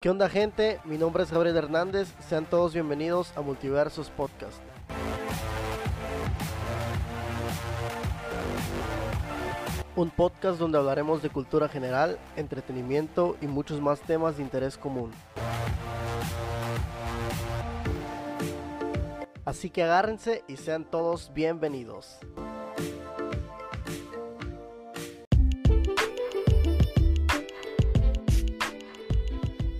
¿Qué 0.00 0.10
onda 0.10 0.28
gente? 0.28 0.78
Mi 0.84 0.96
nombre 0.96 1.24
es 1.24 1.32
Gabriel 1.32 1.56
Hernández, 1.56 2.14
sean 2.20 2.46
todos 2.46 2.72
bienvenidos 2.72 3.36
a 3.36 3.40
Multiversos 3.40 4.10
Podcast. 4.10 4.62
Un 9.96 10.10
podcast 10.10 10.60
donde 10.60 10.78
hablaremos 10.78 11.20
de 11.20 11.30
cultura 11.30 11.68
general, 11.68 12.16
entretenimiento 12.36 13.36
y 13.40 13.48
muchos 13.48 13.80
más 13.80 14.00
temas 14.00 14.36
de 14.36 14.44
interés 14.44 14.78
común. 14.78 15.10
Así 19.44 19.68
que 19.68 19.82
agárrense 19.82 20.44
y 20.46 20.58
sean 20.58 20.84
todos 20.84 21.32
bienvenidos. 21.34 22.20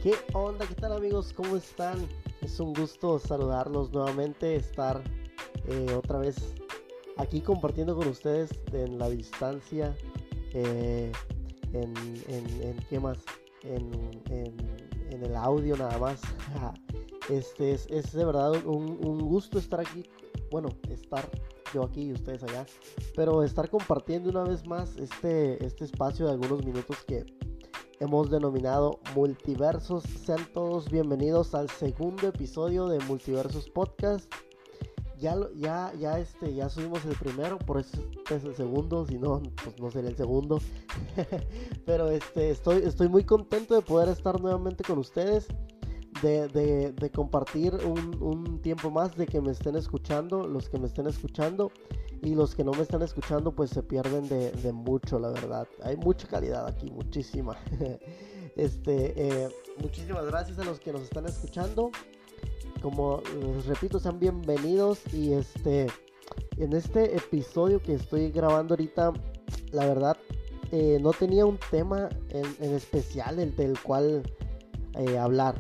¿Qué 0.09 0.17
onda? 0.33 0.67
¿Qué 0.67 0.75
tal 0.75 0.93
amigos? 0.93 1.35
¿Cómo 1.35 1.55
están? 1.57 2.09
Es 2.41 2.59
un 2.61 2.73
gusto 2.73 3.19
saludarlos 3.19 3.93
nuevamente, 3.93 4.57
estar 4.57 5.03
eh, 5.67 5.93
otra 5.95 6.19
vez 6.19 6.55
aquí 7.19 7.43
compartiendo 7.43 7.95
con 7.95 8.09
ustedes 8.09 8.49
en 8.73 8.99
la 8.99 9.11
distancia, 9.11 9.95
eh, 10.55 11.13
en, 11.75 11.95
en, 12.27 12.77
¿qué 12.89 12.99
más? 12.99 13.19
En, 13.65 13.93
en, 14.31 15.23
el 15.23 15.37
audio 15.37 15.77
nada 15.77 15.99
más. 15.99 16.23
este 17.29 17.73
es, 17.73 17.87
es, 17.91 18.11
de 18.13 18.25
verdad 18.25 18.65
un, 18.65 18.99
un 19.05 19.21
gusto 19.29 19.59
estar 19.59 19.81
aquí, 19.81 20.05
bueno, 20.51 20.71
estar 20.89 21.29
yo 21.75 21.83
aquí 21.83 22.05
y 22.05 22.13
ustedes 22.15 22.43
allá, 22.45 22.65
pero 23.15 23.43
estar 23.43 23.69
compartiendo 23.69 24.31
una 24.31 24.45
vez 24.45 24.67
más 24.67 24.97
este, 24.97 25.63
este 25.63 25.85
espacio 25.85 26.25
de 26.25 26.33
algunos 26.33 26.65
minutos 26.65 26.97
que 27.07 27.27
hemos 28.01 28.31
denominado 28.31 29.01
Multiversos. 29.15 30.05
Sean 30.05 30.47
todos 30.53 30.91
bienvenidos 30.91 31.55
al 31.55 31.69
segundo 31.69 32.29
episodio 32.29 32.89
de 32.89 32.99
Multiversos 33.01 33.69
Podcast. 33.69 34.33
Ya, 35.19 35.37
ya, 35.57 35.93
ya, 35.99 36.19
este, 36.21 36.55
ya 36.55 36.69
subimos 36.69 37.05
el 37.05 37.17
primero, 37.17 37.59
por 37.59 37.81
eso 37.81 38.01
este 38.17 38.37
es 38.37 38.45
el 38.45 38.55
segundo, 38.55 39.05
si 39.05 39.19
no, 39.19 39.43
pues 39.65 39.81
no 39.81 39.91
sería 39.91 40.11
el 40.11 40.17
segundo. 40.17 40.61
Pero 41.87 42.09
este, 42.11 42.51
estoy, 42.51 42.83
estoy 42.85 43.09
muy 43.09 43.25
contento 43.25 43.75
de 43.75 43.83
poder 43.83 44.09
estar 44.09 44.41
nuevamente 44.41 44.85
con 44.85 44.99
ustedes. 44.99 45.49
De, 46.23 47.11
compartir 47.15 47.75
un, 47.75 48.61
tiempo 48.61 48.91
más, 48.91 49.17
de 49.17 49.27
que 49.27 49.41
me 49.41 49.53
estén 49.53 49.77
escuchando, 49.77 50.47
los 50.47 50.69
que 50.69 50.79
me 50.79 50.87
estén 50.87 51.07
escuchando 51.07 51.71
y 52.23 52.35
los 52.35 52.55
que 52.55 52.65
no 52.65 52.73
me 52.73 52.83
están 52.83 53.03
escuchando 53.03 53.53
pues 53.53 53.71
se 53.71 53.83
pierden 53.83 54.29
de, 54.29 54.73
mucho, 54.73 55.19
la 55.19 55.31
verdad. 55.31 55.69
Hay 55.83 55.97
mucha 55.97 56.27
calidad 56.27 56.67
aquí, 56.67 56.91
muchísima. 56.91 57.57
este, 58.57 59.15
eh, 59.17 59.49
muchísimas 59.81 60.27
gracias 60.27 60.59
a 60.59 60.65
los 60.65 60.81
que 60.81 60.93
nos 60.93 61.03
están 61.03 61.27
escuchando. 61.27 61.91
Como 62.83 63.23
les 63.41 63.67
repito, 63.67 63.99
sean 63.99 64.21
bienvenidos 64.21 65.01
y 65.13 65.33
este, 65.33 65.89
en 66.57 66.73
este 66.73 67.17
episodio 67.17 67.83
que 67.83 67.95
estoy 67.95 68.31
grabando 68.31 68.75
ahorita, 68.75 69.13
la 69.73 69.87
verdad, 69.87 70.17
eh, 70.71 70.99
no 71.01 71.13
tenía 71.13 71.47
un 71.47 71.59
tema 71.71 72.09
en, 72.31 72.75
especial 72.75 73.39
el 73.39 73.57
del 73.57 73.81
cual 73.81 74.23
eh, 74.95 75.19
hablar. 75.19 75.57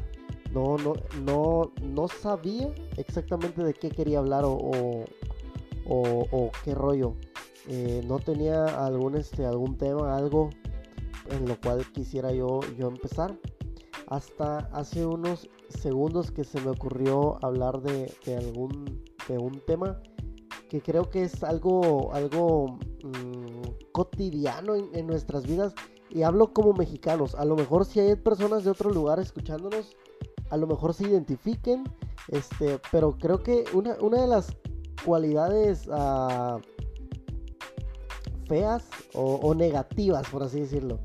No, 0.53 0.79
no, 0.79 0.95
no, 1.25 1.73
no 1.83 2.09
sabía 2.09 2.73
exactamente 2.97 3.63
de 3.63 3.75
qué 3.75 3.91
quería 3.91 4.19
hablar 4.19 4.45
o, 4.45 5.05
o, 5.87 6.51
qué 6.65 6.75
rollo. 6.75 7.15
Eh, 7.69 8.03
no 8.07 8.19
tenía 8.19 8.65
algún, 8.87 9.17
este, 9.17 9.45
algún 9.45 9.77
tema, 9.77 10.17
algo 10.17 10.51
en 11.31 11.47
lo 11.47 11.61
cual 11.61 11.85
quisiera 11.93 12.33
yo, 12.33 12.61
yo 12.79 12.89
empezar. 12.89 13.39
Hasta 14.09 14.59
hace 14.73 15.05
unos 15.05 15.49
segundos 15.69 16.31
que 16.31 16.45
se 16.45 16.61
me 16.61 16.71
ocurrió 16.71 17.39
hablar 17.45 17.83
de, 17.83 18.11
algún 18.37 19.03
de 19.29 19.39
un 19.39 19.61
tema 19.67 20.01
que 20.71 20.83
creo 20.83 21.09
que 21.09 21.25
es 21.25 21.43
algo, 21.45 22.13
algo 22.13 22.79
mm, 23.03 23.91
cotidiano 23.93 24.75
en, 24.75 25.07
nuestras 25.07 25.47
vidas. 25.47 25.75
Y 26.11 26.23
hablo 26.23 26.53
como 26.55 26.73
mexicanos. 26.73 27.35
A 27.35 27.45
lo 27.45 27.55
mejor 27.55 27.85
si 27.85 28.01
hay 28.01 28.17
personas 28.17 28.65
de 28.65 28.71
otro 28.71 28.91
lugar 28.91 29.19
escuchándonos, 29.19 29.95
a 30.51 30.57
lo 30.57 30.67
mejor 30.67 30.95
se 30.95 31.05
identifiquen. 31.05 31.85
Este, 32.29 32.79
pero 32.93 33.17
creo 33.19 33.43
que 33.43 33.65
una, 33.73 33.97
una 34.01 34.21
de 34.21 34.27
las 34.27 34.55
cualidades 35.05 35.89
ah, 35.91 36.59
feas 38.47 38.89
o, 39.15 39.55
negativas, 39.55 40.29
por 40.29 40.43
así 40.43 40.61
decirlo, 40.61 40.99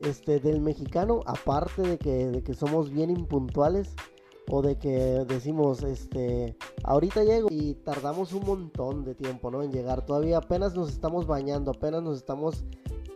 este, 0.00 0.40
del 0.40 0.60
mexicano, 0.60 1.20
aparte 1.26 1.82
de 1.82 1.98
que, 1.98 2.26
de 2.28 2.42
que 2.42 2.54
somos 2.54 2.90
bien 2.90 3.10
impuntuales 3.10 3.94
o 4.48 4.62
de 4.62 4.78
que 4.78 5.24
decimos, 5.26 5.82
este, 5.82 6.56
ahorita 6.84 7.24
llego 7.24 7.48
y 7.50 7.74
tardamos 7.74 8.32
un 8.32 8.46
montón 8.46 9.04
de 9.04 9.14
tiempo, 9.14 9.50
¿no? 9.50 9.62
En 9.62 9.72
llegar, 9.72 10.04
todavía 10.06 10.38
apenas 10.38 10.74
nos 10.74 10.90
estamos 10.90 11.26
bañando, 11.26 11.72
apenas 11.72 12.02
nos 12.02 12.18
estamos 12.18 12.64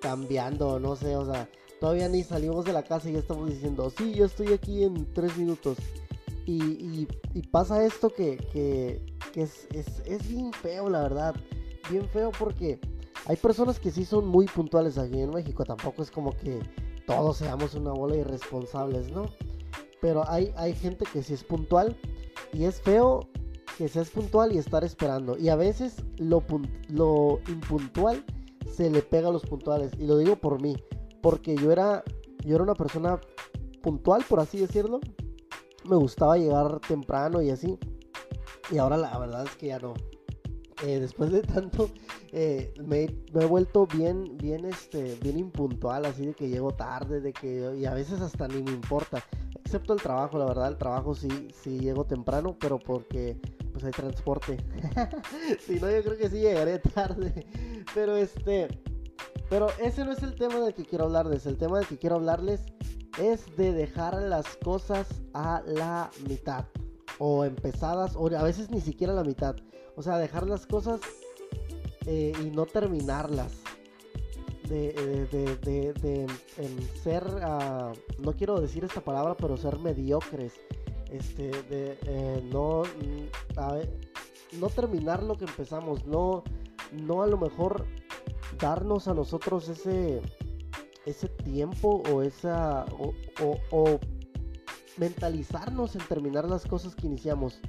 cambiando, 0.01 0.81
no 0.81 0.97
sé, 0.97 1.17
o 1.17 1.25
sea, 1.25 1.49
todavía 1.81 2.09
ni 2.09 2.23
salimos 2.23 2.65
de 2.65 2.73
la 2.73 2.83
casa 2.83 3.09
y 3.09 3.15
ya 3.15 3.19
estamos 3.19 3.49
diciendo, 3.49 3.91
sí, 3.91 4.13
yo 4.13 4.27
estoy 4.27 4.53
aquí 4.53 4.85
en 4.85 5.13
tres 5.13 5.37
minutos. 5.37 5.79
Y, 6.47 7.07
pasa 7.53 7.85
esto 7.85 8.13
que, 8.13 8.37
que, 8.53 9.01
es, 9.41 9.69
es, 9.73 10.29
bien 10.29 10.53
feo, 10.53 10.89
la 10.89 11.03
verdad. 11.03 11.35
Bien 11.89 12.09
feo 12.09 12.33
porque 12.37 12.81
hay 13.27 13.37
personas 13.37 13.79
que 13.79 13.91
sí 13.91 14.05
son 14.05 14.27
muy 14.27 14.47
puntuales 14.47 14.99
aquí 14.99 15.21
en 15.21 15.31
México. 15.31 15.65
Tampoco 15.65 16.03
es 16.03 16.11
como 16.11 16.37
que 16.37 16.61
todos 17.07 17.37
seamos 17.37 17.75
una 17.75 17.93
bola 17.93 18.15
de 18.15 18.23
irresponsables, 18.23 19.13
¿no? 19.13 19.27
Pero 20.01 20.29
hay, 20.29 20.53
hay 20.57 20.75
gente 20.75 21.05
que 21.13 21.23
sí 21.23 21.35
es 21.35 21.45
puntual 21.45 21.97
y 22.53 22.65
es 22.65 22.81
feo 22.81 23.29
que 23.79 23.89
seas 23.89 24.11
puntual 24.11 24.53
y 24.53 24.59
estar 24.59 24.83
esperando. 24.83 25.39
Y 25.39 25.51
a 25.51 25.57
veces 25.57 26.03
lo, 26.19 26.43
lo 26.89 27.41
impuntual 27.49 28.25
se 28.75 28.91
le 28.91 29.03
pega 29.03 29.29
a 29.29 29.33
los 29.33 29.47
puntuales. 29.47 29.93
Y 29.99 30.07
lo 30.07 30.19
digo 30.19 30.37
por 30.37 30.61
mí, 30.61 30.77
porque 31.21 31.57
yo 31.57 31.73
era, 31.73 32.03
yo 32.45 32.55
era 32.55 32.65
una 32.65 32.75
persona 32.75 33.21
puntual, 33.83 34.25
por 34.29 34.41
así 34.41 34.59
decirlo 34.59 35.01
me 35.85 35.97
gustaba 35.97 36.37
llegar 36.37 36.81
temprano 36.81 37.43
y 37.43 37.51
así. 37.51 37.79
Y 38.71 38.79
ahora 38.79 38.97
la 38.97 39.19
verdad 39.19 39.45
es 39.45 39.57
que 39.57 39.69
ya 39.69 39.79
no. 39.79 39.95
Eh, 40.83 40.99
después 40.99 41.31
de 41.31 41.43
tanto, 41.43 41.91
eh, 42.33 42.73
me, 42.83 43.05
he 43.05 43.45
vuelto 43.47 43.87
bien, 43.87 44.39
bien, 44.39 44.65
este, 44.65 45.17
bien 45.21 45.39
impuntual, 45.39 46.07
así 46.07 46.25
de 46.25 46.35
que 46.35 46.49
llego 46.49 46.71
tarde, 46.71 47.21
de 47.21 47.33
que, 47.35 47.77
y 47.77 47.85
a 47.85 47.93
veces 47.93 48.21
hasta 48.23 48.49
ni 48.49 48.63
me 48.63 48.71
importa, 48.71 49.23
excepto 49.63 49.93
el 49.93 50.01
trabajo, 50.01 50.39
la 50.39 50.47
verdad, 50.47 50.69
el 50.69 50.79
trabajo 50.79 51.15
sí, 51.15 51.49
sí 51.63 51.81
llego 51.81 52.07
temprano, 52.07 52.57
pero 52.59 52.79
porque, 52.79 53.39
pues 53.73 53.85
hay 53.85 53.91
transporte, 53.91 54.57
si 55.67 55.79
no, 55.81 55.91
yo 55.91 56.03
creo 56.03 56.17
que 56.17 56.31
sí 56.31 56.41
llegaré 56.41 56.79
tarde, 56.95 57.47
pero 57.93 58.17
este, 58.17 58.69
pero 59.50 59.66
ese 59.81 60.05
no 60.05 60.12
es 60.12 60.22
el 60.22 60.37
tema 60.37 60.61
del 60.61 60.72
que 60.72 60.84
quiero 60.84 61.05
hablarles, 61.05 61.44
el 61.44 61.59
tema 61.59 61.78
del 61.78 61.88
que 61.88 61.99
quiero 61.99 62.16
hablarles 62.16 62.61
es 63.19 63.56
de 63.56 63.72
dejar 63.72 64.15
las 64.22 64.47
cosas 64.56 65.09
a 65.34 65.62
la 65.66 66.11
mitad 66.27 66.65
o 67.19 67.44
empezadas 67.44 68.15
o 68.16 68.28
a 68.28 68.43
veces 68.44 68.71
ni 68.71 68.81
siquiera 68.81 69.12
a 69.12 69.16
la 69.16 69.25
mitad. 69.25 69.56
O 69.97 70.03
sea, 70.03 70.19
dejar 70.19 70.47
las 70.47 70.66
cosas 70.66 71.00
eh, 72.06 72.33
y 72.41 72.50
no 72.50 72.65
terminarlas. 72.65 73.53
De, 74.69 74.93
de, 75.33 76.27
ser, 77.03 77.25
ah, 77.43 77.93
no 78.21 78.33
quiero 78.34 78.60
decir 78.60 78.84
esta 78.84 79.00
palabra, 79.00 79.37
pero 79.37 79.56
ser 79.56 79.81
mediocres. 79.81 80.53
Este, 81.10 81.50
de 81.65 81.99
eh, 82.06 82.49
no, 82.53 82.84
mm, 82.84 84.60
no 84.60 84.69
terminar 84.69 85.25
lo 85.25 85.37
que 85.37 85.44
empezamos, 85.44 86.06
no, 86.06 86.44
no 86.93 87.25
a 87.25 87.27
lo 87.27 87.37
mejor 87.37 87.84
darnos 88.59 89.09
a 89.09 89.15
nosotros 89.15 89.69
ese, 89.69 90.21
ese 91.06 91.28
tiempo 91.28 92.03
o 92.12 92.22
esa 92.22 92.84
o, 93.72 94.00
mentalizarnos 94.97 95.97
en 95.97 96.03
terminar 96.07 96.48
las 96.48 96.66
cosas 96.66 96.95
que 96.95 97.07
iniciamos. 97.07 97.60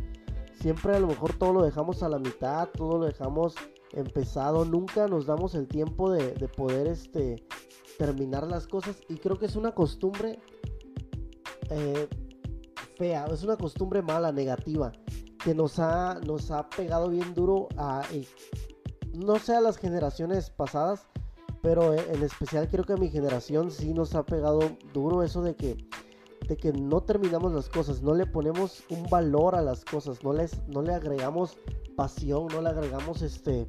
Siempre 0.60 0.96
a 0.96 1.00
lo 1.00 1.08
mejor 1.08 1.34
todo 1.38 1.54
lo 1.54 1.64
dejamos 1.64 2.04
a 2.04 2.10
la 2.10 2.20
mitad, 2.20 2.70
todo 2.70 3.00
lo 3.00 3.06
dejamos 3.06 3.56
empezado, 3.94 4.66
nunca 4.66 5.08
nos 5.08 5.26
damos 5.26 5.56
el 5.56 5.68
tiempo 5.68 6.12
de, 6.12 6.32
poder 6.50 6.88
este, 6.88 7.44
terminar 7.98 8.48
las 8.48 8.68
cosas 8.68 8.98
y 9.10 9.16
creo 9.16 9.38
que 9.38 9.46
es 9.46 9.56
una 9.56 9.74
costumbre 9.74 10.40
eh, 11.70 12.08
fea, 12.98 13.26
es 13.32 13.44
una 13.44 13.58
costumbre 13.58 14.02
mala, 14.02 14.32
negativa, 14.32 14.92
que 15.44 15.56
nos 15.56 15.80
ha, 15.80 16.20
nos 16.26 16.52
ha 16.52 16.70
pegado 16.70 17.10
bien 17.10 17.34
duro 17.34 17.68
a, 17.78 18.04
no 19.14 19.40
sé 19.40 19.56
a 19.56 19.62
las 19.62 19.78
generaciones 19.78 20.50
pasadas, 20.50 21.08
pero 21.62 21.94
eh, 21.94 22.06
en 22.12 22.24
especial 22.24 22.68
creo 22.70 22.84
que 22.84 22.94
a 22.94 22.98
mi 22.98 23.10
generación 23.10 23.72
sí 23.72 23.94
nos 23.94 24.16
ha 24.16 24.24
pegado 24.24 24.60
duro 24.94 25.24
eso 25.24 25.42
de 25.42 25.56
que, 25.56 25.78
de 26.48 26.58
que 26.58 26.74
no 26.74 27.02
terminamos 27.02 27.54
las 27.54 27.70
cosas, 27.70 28.02
no 28.02 28.14
le 28.14 28.26
ponemos 28.26 28.84
un 28.90 29.04
valor 29.10 29.56
a 29.56 29.62
las 29.62 29.86
cosas, 29.86 30.24
no, 30.24 30.34
les, 30.34 30.68
no 30.68 30.82
le 30.82 30.94
agregamos 30.94 31.58
pasión, 31.96 32.48
no 32.48 32.62
le 32.62 32.70
agregamos 32.70 33.22
este, 33.22 33.68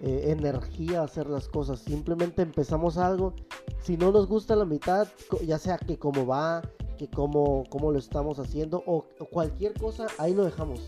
eh, 0.00 0.24
energía 0.30 1.00
a 1.00 1.04
hacer 1.04 1.26
las 1.28 1.48
cosas. 1.48 1.80
Simplemente 1.80 2.42
empezamos 2.42 2.98
algo, 2.98 3.34
si 3.80 3.96
no 3.96 4.12
nos 4.12 4.26
gusta 4.26 4.54
la 4.56 4.64
mitad, 4.64 5.08
ya 5.44 5.58
sea 5.58 5.78
que 5.78 5.98
como 5.98 6.26
va, 6.26 6.62
que 6.98 7.08
cómo, 7.08 7.64
cómo 7.70 7.92
lo 7.92 7.98
estamos 7.98 8.38
haciendo 8.38 8.82
o, 8.86 9.04
cualquier 9.30 9.74
cosa, 9.74 10.06
ahí 10.18 10.34
lo 10.34 10.44
dejamos. 10.44 10.80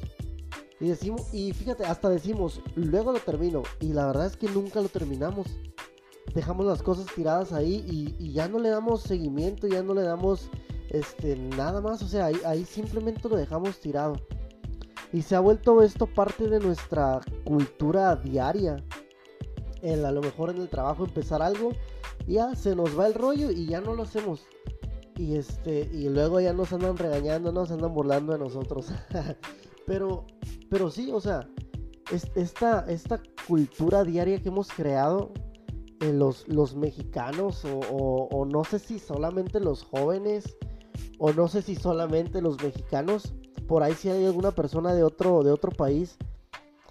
Y 0.80 0.88
decimos, 0.88 1.32
y 1.32 1.52
fíjate, 1.52 1.84
hasta 1.84 2.08
decimos, 2.08 2.60
luego 2.76 3.12
lo 3.12 3.18
termino. 3.18 3.62
Y 3.80 3.92
la 3.92 4.06
verdad 4.06 4.26
es 4.26 4.36
que 4.36 4.48
nunca 4.48 4.80
lo 4.80 4.88
terminamos. 4.88 5.46
Dejamos 6.34 6.66
las 6.66 6.82
cosas 6.82 7.06
tiradas 7.14 7.52
ahí 7.52 7.84
y, 8.18 8.32
ya 8.32 8.48
no 8.48 8.58
le 8.58 8.68
damos 8.68 9.02
seguimiento, 9.02 9.66
ya 9.66 9.82
no 9.82 9.94
le 9.94 10.02
damos 10.02 10.50
este, 10.90 11.36
nada 11.36 11.80
más. 11.80 12.02
O 12.02 12.08
sea, 12.08 12.26
ahí, 12.26 12.36
ahí 12.44 12.64
simplemente 12.64 13.28
lo 13.28 13.36
dejamos 13.36 13.80
tirado. 13.80 14.16
Y 15.12 15.22
se 15.22 15.34
ha 15.34 15.40
vuelto 15.40 15.82
esto 15.82 16.06
parte 16.06 16.48
de 16.48 16.60
nuestra 16.60 17.20
cultura 17.44 18.14
diaria. 18.14 18.76
El, 19.82 20.04
a 20.04 20.12
lo 20.12 20.20
mejor 20.20 20.50
en 20.50 20.58
el 20.58 20.68
trabajo 20.68 21.04
empezar 21.04 21.42
algo, 21.42 21.70
ya 22.26 22.54
se 22.54 22.76
nos 22.76 22.98
va 22.98 23.06
el 23.06 23.14
rollo 23.14 23.50
y 23.50 23.66
ya 23.66 23.80
no 23.80 23.94
lo 23.94 24.02
hacemos. 24.02 24.46
Y 25.16 25.36
este, 25.36 25.88
y 25.92 26.08
luego 26.08 26.40
ya 26.40 26.52
nos 26.52 26.72
andan 26.72 26.96
regañando, 26.96 27.50
nos 27.50 27.70
andan 27.72 27.92
burlando 27.92 28.32
de 28.32 28.38
nosotros. 28.38 28.92
pero, 29.88 30.26
pero 30.68 30.90
sí, 30.90 31.10
o 31.10 31.20
sea, 31.20 31.48
esta, 32.36 32.84
esta 32.88 33.20
cultura 33.48 34.04
diaria 34.04 34.40
que 34.40 34.50
hemos 34.50 34.68
creado 34.68 35.32
en 36.00 36.18
los, 36.18 36.46
los 36.46 36.76
mexicanos, 36.76 37.64
o, 37.64 38.28
o 38.30 38.44
no 38.44 38.64
sé 38.64 38.78
si 38.78 38.98
solamente 38.98 39.60
los 39.60 39.82
jóvenes, 39.82 40.56
o 41.18 41.32
no 41.32 41.48
sé 41.48 41.62
si 41.62 41.74
solamente 41.74 42.42
los 42.42 42.62
mexicanos, 42.62 43.32
por 43.66 43.82
ahí 43.82 43.94
si 43.94 44.10
hay 44.10 44.26
alguna 44.26 44.50
persona 44.50 44.92
de 44.92 45.02
otro, 45.02 45.42
de 45.42 45.52
otro 45.52 45.72
país, 45.72 46.18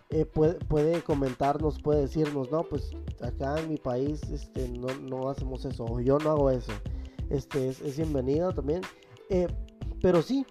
eh, 0.09 0.25
puede, 0.25 0.55
puede, 0.55 1.03
comentarnos, 1.03 1.79
puede 1.79 2.01
decirnos, 2.01 2.49
no, 2.49 2.63
pues 2.63 2.91
acá 3.21 3.59
en 3.59 3.69
mi 3.69 3.77
país 3.77 4.21
este, 4.31 4.69
no, 4.69 4.87
no 5.01 5.29
hacemos 5.29 5.65
eso, 5.65 5.85
o 5.85 5.99
yo 5.99 6.17
no 6.17 6.31
hago 6.31 6.49
eso. 6.49 6.71
Este, 7.29 7.69
es, 7.69 7.79
es 7.81 7.97
bienvenido 7.97 8.51
también. 8.53 8.81
Eh, 9.29 9.47
pero 10.01 10.21
sí, 10.21 10.45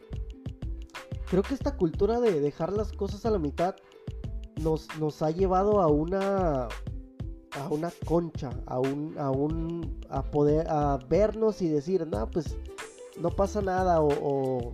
creo 1.29 1.43
que 1.43 1.55
esta 1.55 1.77
cultura 1.77 2.21
de 2.21 2.41
dejar 2.41 2.73
las 2.73 2.93
cosas 2.93 3.27
a 3.27 3.31
la 3.31 3.39
mitad 3.39 3.77
nos, 4.61 4.89
nos 4.99 5.23
ha 5.23 5.31
llevado 5.31 5.81
a 5.81 5.89
una 5.89 6.69
a 7.53 7.69
una 7.69 7.91
concha, 8.05 8.51
a 8.67 8.79
un, 8.79 9.15
a 9.19 9.31
un, 9.31 9.99
a 10.11 10.23
poder, 10.23 10.67
a 10.69 10.99
vernos 11.09 11.63
y 11.63 11.69
decir, 11.69 12.07
no, 12.07 12.31
pues 12.31 12.57
no 13.19 13.31
pasa 13.31 13.63
nada, 13.63 14.03
o, 14.03 14.73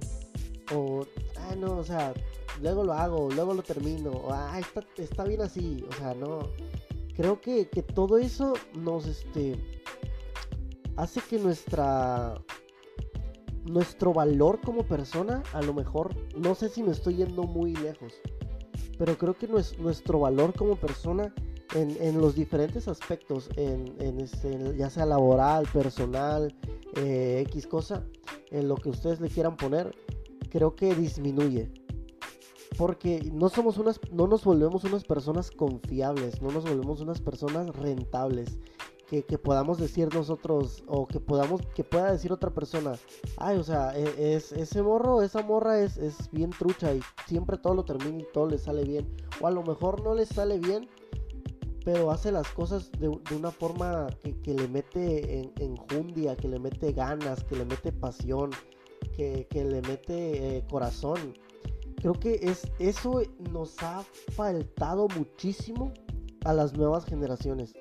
o 0.75 1.07
ah, 1.39 1.55
no, 1.57 1.77
o 1.77 1.85
sea, 1.85 2.13
luego 2.61 2.85
lo 2.85 2.93
hago, 2.93 3.29
luego 3.31 3.55
lo 3.55 3.63
termino, 3.63 4.11
o, 4.11 4.33
ah, 4.33 4.59
está, 4.97 5.25
bien 5.25 5.43
así, 5.43 5.85
o 5.89 5.93
sea, 5.95 6.15
no. 6.15 6.41
Creo 7.15 7.41
que, 7.41 7.67
todo 7.95 8.19
eso 8.19 8.55
nos, 8.75 9.07
este, 9.07 9.57
hace 10.97 11.21
que 11.21 11.39
nuestra, 11.39 12.35
nuestro 13.65 14.13
valor 14.13 14.61
como 14.61 14.85
persona, 14.85 15.43
a 15.53 15.63
lo 15.63 15.75
mejor, 15.75 16.15
no 16.37 16.55
sé 16.55 16.69
si 16.69 16.83
me 16.83 16.93
estoy 16.93 17.17
yendo 17.17 17.45
muy 17.45 17.75
lejos, 17.77 18.15
pero 18.99 19.17
creo 19.17 19.35
que 19.35 19.49
nuestro 19.49 20.21
valor 20.21 20.55
como 20.55 20.77
persona 20.77 21.33
en, 21.75 22.21
los 22.21 22.35
diferentes 22.35 22.89
aspectos, 22.89 23.49
en, 23.57 24.21
este, 24.21 24.77
ya 24.77 24.91
sea 24.91 25.07
laboral, 25.07 25.67
personal, 25.73 26.55
eh, 26.97 27.45
X 27.49 27.67
cosa, 27.67 28.05
en 28.51 28.69
lo 28.69 28.77
que 28.77 28.91
ustedes 28.91 29.21
le 29.21 29.29
quieran 29.29 29.57
poner, 29.57 29.95
creo 30.51 30.75
que 30.75 30.95
disminuye. 30.95 31.73
Porque 32.77 33.31
no 33.33 33.49
somos 33.49 33.77
unas, 33.79 34.01
no 34.13 34.27
nos 34.27 34.45
volvemos 34.45 34.85
unas 34.85 35.05
personas 35.05 35.51
confiables, 35.51 36.41
no 36.41 36.51
nos 36.51 36.65
volvemos 36.65 37.01
unas 37.01 37.21
personas 37.21 37.75
rentables. 37.77 38.59
Que, 39.21 39.37
podamos 39.37 39.77
decir 39.77 40.09
nosotros, 40.15 40.83
o 40.87 41.07
que 41.07 41.21
podamos, 41.21 41.61
que 41.75 41.85
pueda 41.85 42.11
decir 42.11 42.33
otra 42.33 42.49
persona, 42.49 42.95
ay, 43.37 43.59
o 43.59 43.63
sea, 43.63 43.93
e, 43.95 44.35
es, 44.35 44.53
ese 44.53 44.83
morro, 44.83 45.21
esa 45.21 45.43
morra 45.43 45.81
es, 45.81 45.99
es 45.99 46.31
bien 46.33 46.49
trucha 46.49 46.95
y 46.95 47.03
siempre 47.27 47.59
todo 47.59 47.75
lo 47.75 47.85
termina 47.85 48.21
y 48.21 48.27
todo 48.33 48.47
le 48.47 48.57
sale 48.57 48.85
bien. 48.85 49.15
O 49.43 49.47
a 49.47 49.51
lo 49.51 49.63
mejor 49.65 50.03
no 50.03 50.15
le 50.15 50.25
sale 50.25 50.59
bien, 50.59 50.89
pero 51.85 52.11
hace 52.11 52.33
las 52.33 52.49
cosas 52.53 52.91
de, 52.93 53.09
una 53.35 53.51
forma 53.51 54.07
que, 54.23 54.55
le 54.55 54.69
mete 54.69 55.41
en, 55.41 55.53
enjundia, 55.59 56.37
que 56.37 56.49
le 56.49 56.59
mete 56.59 56.93
ganas, 56.93 57.45
que 57.45 57.57
le 57.57 57.65
mete 57.65 57.93
pasión, 57.93 58.51
que, 59.17 59.47
le 59.53 59.83
mete 59.83 60.57
eh, 60.57 60.65
corazón. 60.71 61.35
Creo 61.97 62.15
que 62.15 62.41
es, 62.43 62.71
eso 62.79 63.23
nos 63.51 63.81
ha 63.83 64.03
faltado 64.33 65.07
muchísimo 65.17 65.93
a 66.45 66.53
las 66.53 66.73
nuevas 66.75 67.05
generaciones. 67.05 67.75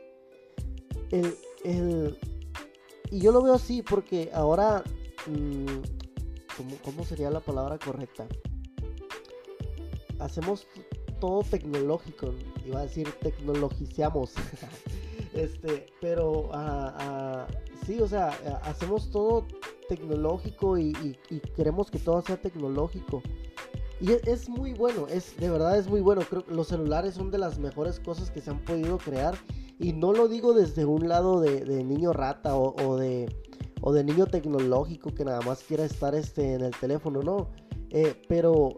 El, 1.11 2.17
y 3.11 3.19
yo 3.19 3.31
lo 3.31 3.41
veo 3.41 3.53
así 3.53 3.81
porque 3.81 4.31
ahora, 4.33 4.83
mm, 5.27 5.65
¿cómo, 6.83 7.03
sería 7.03 7.29
la 7.29 7.41
palabra 7.41 7.77
correcta? 7.77 8.25
Hacemos 10.19 10.65
todo 11.19 11.43
tecnológico, 11.43 12.33
iba 12.65 12.79
a 12.79 12.83
decir 12.83 13.11
tecnologiciamos, 13.21 14.33
este, 15.33 15.87
pero 15.99 16.49
ah, 16.53 17.47
sí, 17.85 17.99
o 17.99 18.07
sea, 18.07 18.29
hacemos 18.63 19.11
todo 19.11 19.45
tecnológico 19.89 20.77
y, 20.77 21.17
queremos 21.55 21.91
que 21.91 21.99
todo 21.99 22.21
sea 22.21 22.37
tecnológico. 22.37 23.21
Y 23.99 24.13
es, 24.27 24.47
muy 24.47 24.73
bueno, 24.73 25.07
es 25.07 25.35
de 25.37 25.49
verdad 25.49 25.77
es 25.77 25.87
muy 25.87 25.99
bueno. 25.99 26.21
Creo 26.27 26.45
que 26.45 26.53
los 26.53 26.69
celulares 26.69 27.13
son 27.13 27.29
de 27.29 27.37
las 27.37 27.59
mejores 27.59 27.99
cosas 27.99 28.31
que 28.31 28.41
se 28.41 28.49
han 28.49 28.59
podido 28.63 28.97
crear. 28.97 29.35
Y 29.81 29.93
no 29.93 30.13
lo 30.13 30.27
digo 30.27 30.53
desde 30.53 30.85
un 30.85 31.09
lado 31.09 31.41
de, 31.41 31.83
niño 31.83 32.13
rata 32.13 32.55
o, 32.55 32.97
de, 32.97 33.35
o 33.81 33.91
de 33.91 34.03
niño 34.03 34.27
tecnológico 34.27 35.11
que 35.11 35.25
nada 35.25 35.41
más 35.41 35.63
quiera 35.63 35.83
estar 35.83 36.13
este, 36.13 36.53
en 36.53 36.61
el 36.61 36.71
teléfono, 36.71 37.21
no. 37.23 37.49
Eh, 37.89 38.21
pero, 38.29 38.69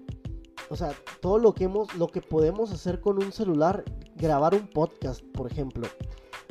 o 0.69 0.75
sea, 0.77 0.93
todo 1.21 1.39
lo 1.39 1.53
que, 1.53 1.65
hemos, 1.65 1.93
lo 1.95 2.07
que 2.07 2.21
podemos 2.21 2.71
hacer 2.71 3.01
con 3.01 3.21
un 3.21 3.33
celular, 3.33 3.83
grabar 4.15 4.55
un 4.55 4.69
podcast, 4.69 5.21
por 5.33 5.51
ejemplo 5.51 5.87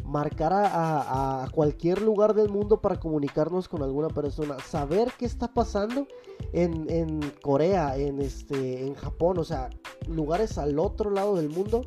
marcar 0.04 0.52
a, 0.52 1.48
cualquier 1.52 2.02
lugar 2.02 2.34
del 2.34 2.50
mundo 2.50 2.80
para 2.80 2.98
comunicarnos 2.98 3.68
con 3.68 3.82
alguna 3.82 4.08
persona, 4.08 4.58
saber 4.60 5.12
qué 5.18 5.24
está 5.24 5.52
pasando 5.52 6.06
en, 6.52 7.20
Corea, 7.42 7.96
en, 7.96 8.20
este, 8.20 8.86
en 8.86 8.94
Japón, 8.94 9.38
o 9.38 9.44
sea, 9.44 9.70
lugares 10.08 10.58
al 10.58 10.78
otro 10.78 11.10
lado 11.10 11.36
del 11.36 11.48
mundo 11.48 11.82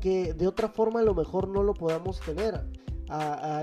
que, 0.00 0.34
de 0.34 0.46
otra 0.48 0.68
forma 0.68 1.00
a 1.00 1.02
lo 1.02 1.14
mejor 1.14 1.48
no 1.48 1.62
lo 1.62 1.74
podamos 1.74 2.20
tener. 2.20 2.60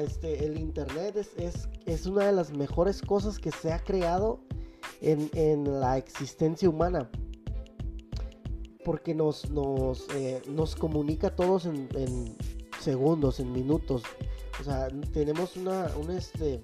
Este, 0.02 0.46
el 0.46 0.60
internet 0.60 1.16
es, 1.38 1.70
es, 1.86 2.06
una 2.06 2.26
de 2.26 2.34
las 2.34 2.52
mejores 2.52 3.02
cosas 3.02 3.40
que 3.40 3.52
se 3.52 3.72
ha 3.72 3.80
creado 3.80 4.42
en, 5.02 5.80
la 5.80 5.98
existencia 5.98 6.70
humana 6.70 7.10
porque 8.84 9.14
nos, 9.14 9.50
nos, 9.50 10.08
eh, 10.16 10.42
nos 10.48 10.76
comunica 10.76 11.28
a 11.28 11.36
todos 11.36 11.66
en, 11.66 12.38
segundos, 12.80 13.40
en 13.40 13.52
minutos. 13.52 14.04
O 14.62 14.64
sea, 14.64 14.88
tenemos 15.12 15.58
una, 15.58 15.88
este, 16.18 16.64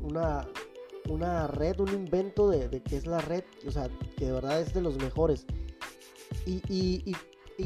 una, 0.00 0.46
una 1.08 1.46
red, 1.46 1.78
un 1.78 1.90
invento 1.90 2.48
de, 2.48 2.82
que 2.82 2.96
es 2.96 3.06
la 3.06 3.20
red, 3.20 3.44
o 3.66 3.70
sea, 3.70 3.88
que 4.16 4.26
de 4.26 4.32
verdad 4.32 4.60
es 4.60 4.74
de 4.74 4.80
los 4.80 4.96
mejores. 4.96 5.46
Y, 6.46 7.14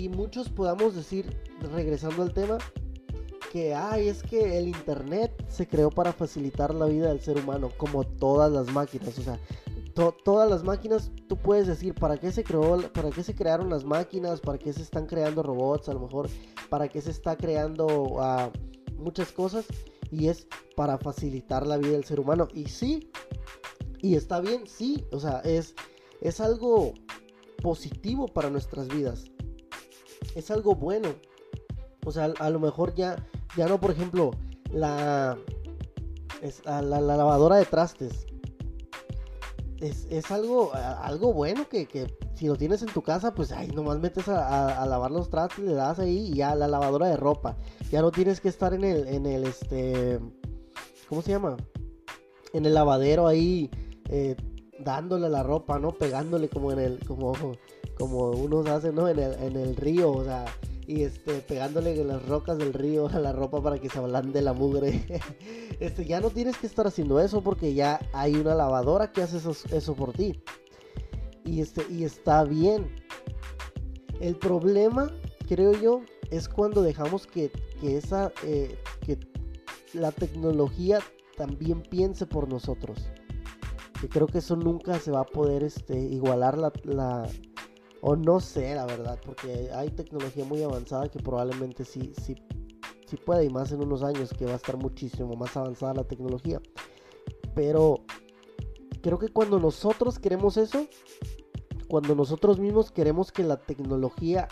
muchos 0.08 0.48
podamos 0.48 0.94
decir, 0.94 1.36
regresando 1.72 2.22
al 2.22 2.32
tema, 2.32 2.58
que 3.52 3.74
ay, 3.74 4.08
es 4.08 4.22
que 4.22 4.58
el 4.58 4.68
internet 4.68 5.32
se 5.48 5.66
creó 5.66 5.90
para 5.90 6.12
facilitar 6.12 6.72
la 6.74 6.86
vida 6.86 7.08
del 7.08 7.20
ser 7.20 7.38
humano, 7.38 7.70
como 7.76 8.04
todas 8.04 8.50
las 8.52 8.72
máquinas. 8.72 9.18
O 9.18 9.22
sea, 9.22 9.38
todas 10.24 10.48
las 10.48 10.62
máquinas, 10.62 11.10
tú 11.28 11.36
puedes 11.36 11.66
decir, 11.66 11.94
¿para 11.94 12.16
qué 12.16 12.30
se 12.32 12.44
creó, 12.44 12.78
para 12.92 13.10
qué 13.10 13.22
se 13.22 13.34
crearon 13.34 13.68
las 13.68 13.84
máquinas? 13.84 14.40
¿Para 14.40 14.58
qué 14.58 14.72
se 14.72 14.82
están 14.82 15.06
creando 15.06 15.42
robots? 15.42 15.88
A 15.88 15.94
lo 15.94 16.00
mejor, 16.00 16.28
¿para 16.68 16.88
qué 16.88 17.00
se 17.00 17.10
está 17.10 17.36
creando 17.36 18.16
ah, 18.20 18.50
muchas 18.96 19.32
cosas? 19.32 19.66
Y 20.10 20.28
es 20.28 20.46
para 20.76 20.98
facilitar 20.98 21.66
la 21.66 21.76
vida 21.76 21.92
del 21.92 22.04
ser 22.04 22.20
humano. 22.20 22.48
Y 22.54 22.66
sí, 22.66 23.10
y 24.00 24.14
está 24.14 24.40
bien, 24.40 24.66
sí, 24.66 25.04
o 25.12 25.18
sea, 25.18 25.40
es, 25.40 25.74
es 26.20 26.40
algo 26.40 26.94
positivo 27.62 28.26
para 28.28 28.48
nuestras 28.48 28.88
vidas. 28.88 29.24
Es 30.40 30.50
algo 30.50 30.74
bueno. 30.74 31.08
O 32.06 32.12
sea, 32.12 32.32
a, 32.38 32.50
lo 32.50 32.58
mejor 32.58 32.94
ya, 32.94 33.16
ya 33.56 33.68
no, 33.68 33.78
por 33.78 33.90
ejemplo, 33.90 34.30
la, 34.72 35.36
es, 36.40 36.64
la 36.64 36.82
lavadora 36.82 37.56
de 37.56 37.66
trastes 37.66 38.26
es, 39.80 40.30
algo, 40.30 40.72
algo 40.74 41.32
bueno 41.32 41.68
que, 41.68 41.88
si 42.34 42.46
lo 42.46 42.56
tienes 42.56 42.82
en 42.82 42.88
tu 42.88 43.02
casa, 43.02 43.34
pues 43.34 43.52
ahí 43.52 43.68
nomás 43.68 43.98
metes 43.98 44.28
a, 44.28 44.84
lavar 44.86 45.10
los 45.10 45.30
trastes, 45.30 45.64
le 45.64 45.72
das 45.72 45.98
ahí 45.98 46.30
y 46.32 46.34
ya 46.34 46.54
la 46.54 46.68
lavadora 46.68 47.08
de 47.08 47.16
ropa. 47.16 47.56
Ya 47.90 48.02
no 48.02 48.10
tienes 48.10 48.40
que 48.40 48.48
estar 48.48 48.74
en 48.74 48.84
el, 48.84 49.08
en 49.08 49.26
el, 49.26 49.44
este, 49.44 50.20
¿cómo 51.08 51.22
se 51.22 51.30
llama? 51.30 51.56
En 52.52 52.66
el 52.66 52.74
lavadero 52.74 53.26
ahí, 53.26 53.70
eh, 54.08 54.36
dándole 54.78 55.28
la 55.28 55.42
ropa, 55.42 55.78
¿no? 55.78 55.92
Pegándole 55.92 56.48
como 56.48 56.72
en 56.72 56.78
el, 56.78 57.06
como, 57.06 57.32
como 58.00 58.30
unos 58.30 58.66
hacen, 58.66 58.94
¿no? 58.94 59.08
En 59.08 59.18
el, 59.18 59.34
en 59.34 59.56
el 59.56 59.76
río, 59.76 60.10
o 60.10 60.24
sea, 60.24 60.46
y 60.86 61.02
este, 61.02 61.34
pegándole 61.40 62.02
las 62.02 62.26
rocas 62.26 62.56
del 62.56 62.72
río 62.72 63.08
a 63.08 63.18
la 63.18 63.32
ropa 63.32 63.62
para 63.62 63.78
que 63.78 63.90
se 63.90 64.00
de 64.00 64.42
la 64.42 64.54
mugre. 64.54 65.04
este, 65.80 66.06
ya 66.06 66.18
no 66.18 66.30
tienes 66.30 66.56
que 66.56 66.66
estar 66.66 66.86
haciendo 66.86 67.20
eso 67.20 67.42
porque 67.42 67.74
ya 67.74 68.00
hay 68.14 68.36
una 68.36 68.54
lavadora 68.54 69.12
que 69.12 69.22
hace 69.22 69.36
eso, 69.36 69.54
eso 69.70 69.94
por 69.94 70.14
ti. 70.14 70.42
Y, 71.44 71.60
este, 71.60 71.84
y 71.90 72.04
está 72.04 72.42
bien. 72.44 72.90
El 74.18 74.34
problema, 74.36 75.12
creo 75.46 75.72
yo, 75.72 76.00
es 76.30 76.48
cuando 76.48 76.82
dejamos 76.82 77.26
que, 77.26 77.52
esa, 77.82 78.32
eh, 78.44 78.78
que 79.04 79.18
la 79.92 80.10
tecnología 80.10 81.00
también 81.36 81.82
piense 81.82 82.24
por 82.24 82.48
nosotros. 82.48 82.98
Que 84.00 84.08
creo 84.08 84.26
que 84.26 84.38
eso 84.38 84.56
nunca 84.56 84.98
se 84.98 85.10
va 85.10 85.20
a 85.20 85.26
poder 85.26 85.62
este, 85.62 85.98
igualar 85.98 86.56
la, 86.56 86.72
la, 86.84 87.28
o 88.00 88.16
no 88.16 88.40
sé, 88.40 88.74
la 88.74 88.86
verdad, 88.86 89.18
porque 89.24 89.70
hay 89.74 89.90
tecnología 89.90 90.44
muy 90.44 90.62
avanzada 90.62 91.08
que 91.10 91.18
probablemente 91.18 91.84
sí, 91.84 92.12
sí, 92.20 92.34
sí 93.06 93.16
puede, 93.16 93.44
y 93.44 93.50
más 93.50 93.72
en 93.72 93.82
unos 93.82 94.02
años 94.02 94.30
que 94.36 94.46
va 94.46 94.52
a 94.52 94.56
estar 94.56 94.76
muchísimo 94.76 95.34
más 95.34 95.56
avanzada 95.56 95.94
la 95.94 96.04
tecnología. 96.04 96.60
Pero 97.54 98.04
creo 99.02 99.18
que 99.18 99.28
cuando 99.28 99.58
nosotros 99.58 100.18
queremos 100.18 100.56
eso, 100.56 100.86
cuando 101.88 102.14
nosotros 102.14 102.58
mismos 102.58 102.92
queremos 102.92 103.32
que 103.32 103.42
la 103.42 103.56
tecnología 103.56 104.48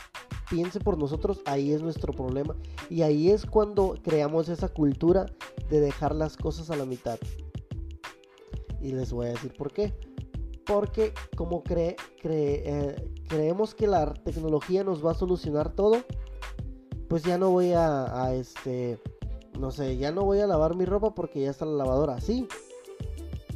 piense 0.50 0.80
por 0.80 0.98
nosotros, 0.98 1.40
ahí 1.44 1.72
es 1.72 1.82
nuestro 1.82 2.12
problema. 2.12 2.56
Y 2.90 3.02
ahí 3.02 3.30
es 3.30 3.46
cuando 3.46 3.94
creamos 4.02 4.48
esa 4.48 4.68
cultura 4.68 5.26
de 5.70 5.80
dejar 5.80 6.14
las 6.14 6.36
cosas 6.36 6.70
a 6.70 6.76
la 6.76 6.84
mitad. 6.84 7.18
Y 8.80 8.92
les 8.92 9.12
voy 9.12 9.26
a 9.26 9.30
decir 9.30 9.52
por 9.56 9.72
qué. 9.72 9.94
Porque 10.68 11.14
como 11.34 11.64
eh, 11.70 11.96
creemos 13.26 13.74
que 13.74 13.86
la 13.86 14.12
tecnología 14.12 14.84
nos 14.84 15.04
va 15.04 15.12
a 15.12 15.14
solucionar 15.14 15.72
todo, 15.72 15.96
pues 17.08 17.22
ya 17.22 17.38
no 17.38 17.50
voy 17.50 17.72
a, 17.72 18.34
este, 18.34 18.98
no 19.58 19.70
sé, 19.70 19.96
ya 19.96 20.12
no 20.12 20.24
voy 20.24 20.40
a 20.40 20.46
lavar 20.46 20.76
mi 20.76 20.84
ropa 20.84 21.14
porque 21.14 21.40
ya 21.40 21.50
está 21.50 21.64
la 21.64 21.72
lavadora. 21.72 22.20
Sí, 22.20 22.46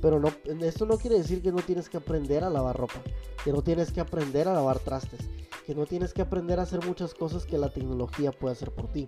pero 0.01 0.21
esto 0.63 0.87
no 0.87 0.97
quiere 0.97 1.19
decir 1.19 1.43
que 1.43 1.53
no 1.53 1.61
tienes 1.61 1.91
que 1.91 1.99
aprender 1.99 2.45
a 2.45 2.51
lavar 2.51 2.79
ropa, 2.79 3.01
que 3.45 3.53
no 3.53 3.63
tienes 3.63 3.93
que 3.93 4.01
aprender 4.01 4.49
a 4.49 4.55
lavar 4.55 4.79
trastes, 4.79 5.21
que 5.67 5.75
no 5.75 5.85
tienes 5.85 6.15
que 6.15 6.23
aprender 6.23 6.59
a 6.61 6.63
hacer 6.63 6.85
muchas 6.85 7.13
cosas 7.13 7.45
que 7.45 7.59
la 7.59 7.69
tecnología 7.69 8.33
puede 8.33 8.55
hacer 8.55 8.73
por 8.73 8.89
ti. 8.89 9.07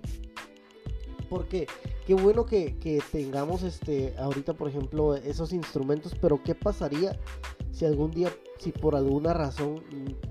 Porque 1.30 1.66
qué 2.06 2.14
bueno 2.14 2.44
que, 2.44 3.02
tengamos 3.10 3.62
este 3.62 4.14
ahorita, 4.18 4.52
por 4.52 4.68
ejemplo, 4.68 5.14
esos 5.14 5.52
instrumentos, 5.52 6.14
pero 6.20 6.42
¿qué 6.44 6.54
pasaría 6.54 7.18
si 7.74 7.84
algún 7.84 8.12
día, 8.12 8.30
si 8.58 8.70
por 8.70 8.94
alguna 8.94 9.34
razón 9.34 9.82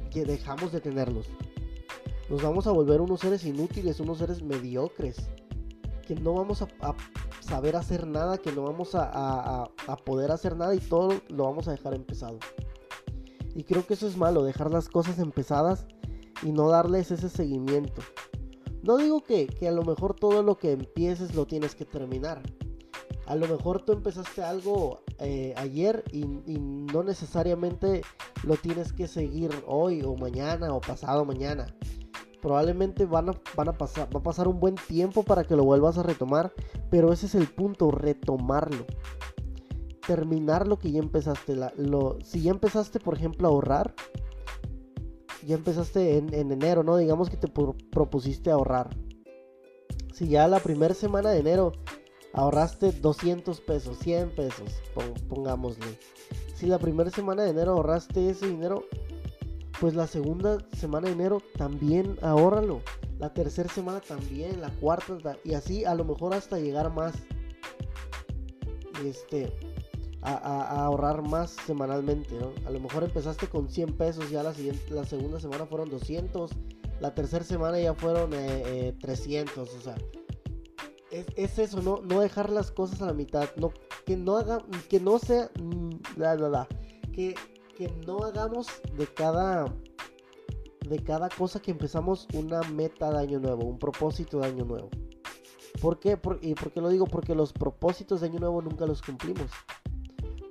que 0.10 0.24
dejamos 0.24 0.72
de 0.72 0.80
tenerlos? 0.80 1.28
Nos 2.30 2.42
vamos 2.42 2.66
a 2.68 2.72
volver 2.72 3.02
unos 3.02 3.20
seres 3.20 3.46
inútiles, 3.46 4.00
unos 4.00 4.18
seres 4.18 4.42
mediocres, 4.42 5.18
que 6.08 6.16
no 6.16 6.34
vamos 6.34 6.62
a 6.62 6.68
saber 7.42 7.76
hacer 7.76 8.08
nada, 8.08 8.38
que 8.38 8.54
no 8.54 8.64
vamos 8.64 8.92
a, 8.94 9.70
poder 10.06 10.32
hacer 10.32 10.56
nada 10.56 10.74
y 10.74 10.80
todo 10.80 11.22
lo 11.28 11.44
vamos 11.44 11.68
a 11.68 11.72
dejar 11.72 11.94
empezado. 11.94 12.40
Y 13.56 13.64
creo 13.64 13.86
que 13.86 13.94
eso 13.94 14.08
es 14.08 14.16
malo, 14.18 14.44
dejar 14.44 14.72
las 14.72 14.88
cosas 14.88 15.20
empezadas 15.20 15.86
y 16.44 16.52
no 16.54 16.70
darles 16.70 17.12
ese 17.12 17.30
seguimiento. 17.30 18.02
No 18.84 18.98
digo 18.98 19.22
que, 19.22 19.48
a 19.68 19.72
lo 19.72 19.84
mejor 19.84 20.16
todo 20.16 20.44
lo 20.44 20.58
que 20.58 20.72
empieces 20.72 21.36
lo 21.36 21.46
tienes 21.46 21.76
que 21.76 21.86
terminar. 21.86 22.42
A 23.26 23.36
lo 23.36 23.48
mejor 23.48 23.82
tú 23.84 23.94
empezaste 23.94 24.44
algo 24.44 25.02
eh, 25.20 25.54
ayer 25.58 26.04
y, 26.12 26.26
no 26.26 27.04
necesariamente 27.04 28.02
lo 28.44 28.56
tienes 28.56 28.94
que 28.94 29.08
seguir 29.08 29.52
hoy 29.66 30.04
o 30.04 30.16
mañana 30.16 30.74
o 30.74 30.82
pasado 30.82 31.26
mañana 31.26 31.66
probablemente 32.44 33.06
van 33.06 33.30
a, 33.30 33.72
pasar, 33.72 34.14
va 34.14 34.20
a 34.20 34.24
pasar 34.24 34.50
un 34.50 34.60
buen 34.60 34.76
tiempo 34.76 35.24
para 35.24 35.46
que 35.46 35.56
lo 35.56 35.64
vuelvas 35.64 35.98
a 35.98 36.04
retomar, 36.04 36.52
pero 36.92 37.14
ese 37.14 37.28
es 37.28 37.36
el 37.36 37.48
punto, 37.48 37.90
retomarlo. 37.90 38.86
Terminar 40.06 40.68
lo 40.68 40.78
que 40.78 40.92
ya 40.92 41.00
empezaste. 41.00 41.56
si 42.26 42.42
ya 42.42 42.52
empezaste, 42.52 43.00
por 43.00 43.16
ejemplo, 43.16 43.48
a 43.48 43.52
ahorrar, 43.52 43.96
ya 45.48 45.56
empezaste 45.56 46.18
en, 46.18 46.34
enero, 46.34 46.84
¿no? 46.84 46.98
Digamos 46.98 47.30
que 47.30 47.38
te 47.38 47.48
propusiste 47.48 48.52
ahorrar. 48.52 48.90
Si 50.14 50.28
ya 50.28 50.46
la 50.50 50.60
primera 50.60 50.94
semana 50.94 51.30
de 51.30 51.40
enero 51.40 51.72
ahorraste 52.34 52.92
200 52.92 53.62
pesos, 53.62 53.98
100 54.00 54.32
pesos, 54.32 54.82
pongámosle. 55.30 55.98
Si 56.56 56.66
la 56.66 56.80
primera 56.80 57.10
semana 57.10 57.44
de 57.44 57.52
enero 57.52 57.74
ahorraste 57.74 58.30
ese 58.30 58.48
dinero, 58.48 58.86
pues 59.80 59.94
la 59.96 60.08
segunda 60.08 60.58
semana 60.78 61.08
de 61.08 61.14
enero 61.14 61.42
también 61.58 62.18
ahórralo. 62.22 62.82
La 63.20 63.34
tercera 63.34 63.70
semana 63.70 64.02
también, 64.02 64.60
la 64.60 64.70
cuarta, 64.70 65.38
y 65.44 65.54
así 65.54 65.86
a 65.86 65.96
lo 65.96 66.04
mejor 66.04 66.34
hasta 66.34 66.60
llegar 66.60 66.92
más. 66.92 67.14
Este, 69.06 69.52
a, 70.22 70.86
ahorrar 70.86 71.22
más 71.22 71.52
semanalmente, 71.66 72.38
A 72.66 72.70
lo 72.70 72.80
mejor 72.80 73.04
empezaste 73.04 73.48
con 73.48 73.70
100 73.70 73.98
pesos, 73.98 74.30
ya 74.30 74.42
la, 74.44 74.54
siguiente, 74.54 74.82
la 74.90 75.06
segunda 75.06 75.40
semana 75.40 75.66
fueron 75.66 75.90
200, 75.90 76.52
la 77.02 77.14
tercera 77.14 77.44
semana 77.44 77.80
ya 77.80 77.94
fueron 77.94 78.32
300, 78.32 78.38
eh, 78.38 78.96
eh, 79.06 79.78
o 79.78 79.82
sea. 79.82 79.96
Es, 81.36 81.60
eso, 81.60 81.82
¿no? 81.82 82.02
No 82.02 82.22
dejar 82.22 82.50
las 82.50 82.72
cosas 82.72 83.02
a 83.02 83.06
la 83.06 83.14
mitad, 83.14 83.48
no, 83.56 83.72
que 84.06 84.18
no 84.18 84.36
haga, 84.36 84.60
que 84.90 85.00
no 85.00 85.20
sea, 85.20 85.52
la, 86.18 86.36
la, 86.36 86.50
la, 86.50 86.68
que 87.14 87.36
que 87.78 87.90
no 88.06 88.24
hagamos 88.24 88.68
de 88.98 89.08
cada 89.08 89.66
de 90.88 91.00
cada 91.02 91.30
cosa 91.30 91.62
que 91.62 91.72
empezamos 91.72 92.28
una 92.34 92.62
meta 92.64 93.10
de 93.12 93.20
año 93.20 93.40
nuevo, 93.40 93.64
un 93.64 93.80
propósito 93.80 94.40
de 94.40 94.48
año 94.48 94.66
nuevo. 94.66 94.90
¿Por 95.82 96.00
qué? 96.00 96.20
¿Y 96.42 96.54
por 96.56 96.72
qué 96.72 96.82
lo 96.82 96.90
digo? 96.90 97.06
Porque 97.08 97.34
los 97.34 97.54
propósitos 97.54 98.22
de 98.22 98.28
año 98.28 98.40
nuevo 98.40 98.62
nunca 98.62 98.86
los 98.86 99.02
cumplimos. 99.02 99.50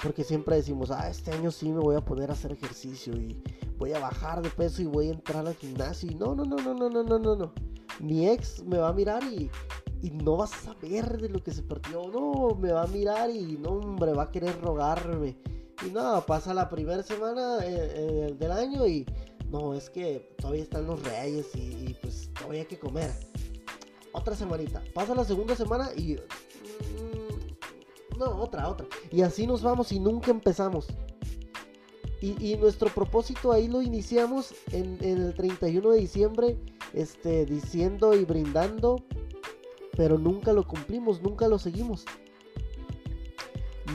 Porque 0.03 0.25
siempre 0.25 0.57
decimos, 0.57 0.91
ah, 0.91 1.09
este 1.09 1.33
año 1.33 1.51
sí 1.51 1.71
me 1.71 1.79
voy 1.79 1.97
a 1.97 2.05
poner 2.05 2.31
a 2.31 2.33
hacer 2.33 2.53
ejercicio 2.53 3.15
y 3.15 3.41
voy 3.79 3.93
a 3.93 4.01
bajar 4.01 4.43
de 4.43 4.49
peso 4.51 4.83
y 4.83 4.87
voy 4.87 5.09
a 5.09 5.13
entrar 5.13 5.47
al 5.47 5.55
gimnasio. 5.55 6.11
Y 6.11 6.15
no, 6.15 6.35
no, 6.35 6.45
no, 6.45 6.57
no, 6.57 6.75
no, 6.75 6.89
no, 6.89 7.03
no, 7.03 7.19
no, 7.19 7.37
no. 7.37 7.53
Mi 8.01 8.27
ex 8.29 8.65
me 8.65 8.79
va 8.79 8.89
a 8.89 8.93
mirar 8.93 9.23
y, 9.25 9.51
y 10.03 10.11
no 10.11 10.39
va 10.39 10.45
a 10.45 10.49
saber 10.49 11.21
de 11.21 11.29
lo 11.29 11.43
que 11.43 11.53
se 11.53 11.63
perdió. 11.63 12.09
No, 12.09 12.57
me 12.57 12.73
va 12.73 12.83
a 12.83 12.89
mirar 12.89 13.31
y 13.31 13.57
no, 13.57 13.71
hombre, 13.71 14.13
va 14.13 14.25
a 14.25 14.31
querer 14.31 14.61
rogarme 14.61 15.37
y 15.87 15.91
no, 15.91 16.25
pasa 16.27 16.55
la 16.55 16.69
primera 16.69 17.03
semana 17.03 17.59
eh, 17.65 17.93
eh, 17.95 18.37
del 18.39 18.53
año 18.53 18.87
y 18.87 19.07
no, 19.51 19.75
es 19.75 19.91
que 19.91 20.35
todavía 20.39 20.63
están 20.63 20.87
los 20.87 21.03
reyes 21.03 21.47
y, 21.55 21.95
pues 22.01 22.31
todavía 22.35 22.61
hay 22.61 22.67
que 22.67 22.79
comer. 22.79 23.11
Otra 24.13 24.35
semanita. 24.35 24.83
Pasa 24.95 25.15
la 25.15 25.25
segunda 25.25 25.57
semana 25.57 25.91
y... 25.97 26.15
Mm, 26.15 28.19
no, 28.19 28.43
otra, 28.43 28.69
otra. 28.69 28.87
Y 29.11 29.23
así 29.23 29.47
nos 29.47 29.63
vamos 29.63 29.91
y 29.93 29.99
nunca 29.99 30.31
empezamos. 30.31 30.87
Y, 32.21 32.57
nuestro 32.57 32.89
propósito 32.89 33.51
ahí 33.51 33.67
lo 33.67 33.83
iniciamos 33.83 34.55
en, 34.71 34.97
en, 35.01 35.23
el 35.23 35.35
31 35.35 35.91
de 35.91 35.99
diciembre, 35.99 36.57
este, 36.93 37.45
diciendo 37.47 38.15
y 38.15 38.25
brindando, 38.25 39.03
pero 39.97 40.19
nunca 40.19 40.53
lo 40.53 40.67
cumplimos, 40.67 41.23
nunca 41.23 41.49
lo 41.49 41.59
seguimos 41.59 42.05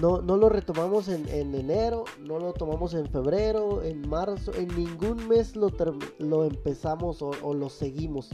no, 0.01 0.22
no 0.22 0.38
lo 0.38 0.50
retomamos 0.50 1.08
en, 1.08 1.27
enero, 1.27 2.06
no 2.20 2.39
lo 2.39 2.54
tomamos 2.54 2.94
en 2.94 3.08
febrero, 3.08 3.84
en 3.84 4.08
marzo, 4.08 4.54
en 4.54 4.68
ningún 4.75 5.27
mes 5.27 5.56
lo, 5.56 5.72
lo 6.20 6.46
empezamos 6.46 7.22
o, 7.22 7.54
lo 7.54 7.70
seguimos. 7.70 8.30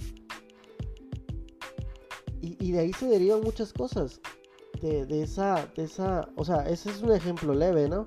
Y, 2.41 2.71
de 2.73 2.79
ahí 2.79 2.93
se 2.93 3.07
derivan 3.07 3.41
muchas 3.41 3.71
cosas. 3.71 4.19
De, 4.81 5.21
esa, 5.21 5.65
de 5.77 5.83
esa, 5.83 6.27
o 6.35 6.43
sea, 6.43 6.67
ese 6.67 6.89
es 6.89 7.01
un 7.01 7.13
ejemplo 7.13 7.53
leve, 7.53 7.87
¿no? 7.87 8.03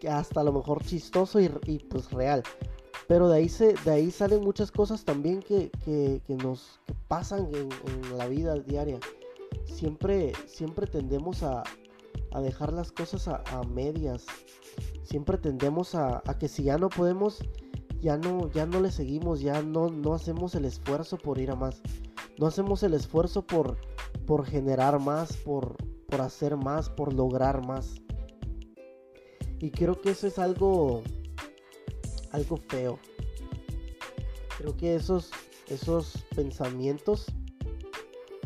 Que 0.00 0.08
hasta 0.08 0.40
a 0.40 0.44
lo 0.44 0.52
mejor 0.52 0.84
chistoso 0.84 1.38
y, 1.40 1.48
pues 1.88 2.10
real. 2.10 2.42
Pero 3.06 3.28
de 3.28 3.36
ahí, 3.36 3.48
se, 3.48 3.74
de 3.84 3.90
ahí 3.90 4.10
salen 4.10 4.42
muchas 4.42 4.70
cosas 4.70 5.04
también 5.04 5.42
que, 5.42 5.70
nos 6.28 6.80
pasan 7.08 7.48
en, 7.54 7.68
la 8.16 8.28
vida 8.28 8.54
diaria. 8.54 8.98
Siempre, 9.66 10.32
siempre 10.46 10.86
tendemos 10.86 11.42
a, 11.42 11.62
a 12.34 12.40
dejar 12.40 12.72
las 12.72 12.92
cosas 12.92 13.28
a, 13.28 13.62
medias. 13.64 14.26
Siempre 15.04 15.38
tendemos 15.38 15.94
a, 15.94 16.22
que 16.38 16.48
si 16.48 16.64
ya 16.64 16.76
no 16.78 16.88
podemos, 16.88 17.38
ya 18.00 18.16
no, 18.16 18.50
ya 18.50 18.66
no 18.66 18.80
le 18.80 18.90
seguimos, 18.90 19.40
ya 19.40 19.62
no, 19.62 19.88
no 19.88 20.14
hacemos 20.14 20.54
el 20.54 20.64
esfuerzo 20.64 21.16
por 21.16 21.38
ir 21.38 21.50
a 21.50 21.54
más. 21.54 21.80
No 22.38 22.46
hacemos 22.46 22.82
el 22.82 22.94
esfuerzo 22.94 23.46
por, 23.46 23.78
por 24.26 24.44
generar 24.44 24.98
más, 24.98 25.36
por, 25.38 25.76
por 26.08 26.20
hacer 26.20 26.56
más, 26.56 26.90
por 26.90 27.12
lograr 27.12 27.64
más. 27.66 27.94
Y 29.60 29.70
creo 29.70 30.00
que 30.00 30.10
eso 30.10 30.26
es 30.26 30.38
algo, 30.38 31.02
algo 32.34 32.56
feo. 32.56 32.98
Creo 34.58 34.76
que 34.76 34.94
esos, 34.94 35.30
esos 35.68 36.24
pensamientos 36.34 37.26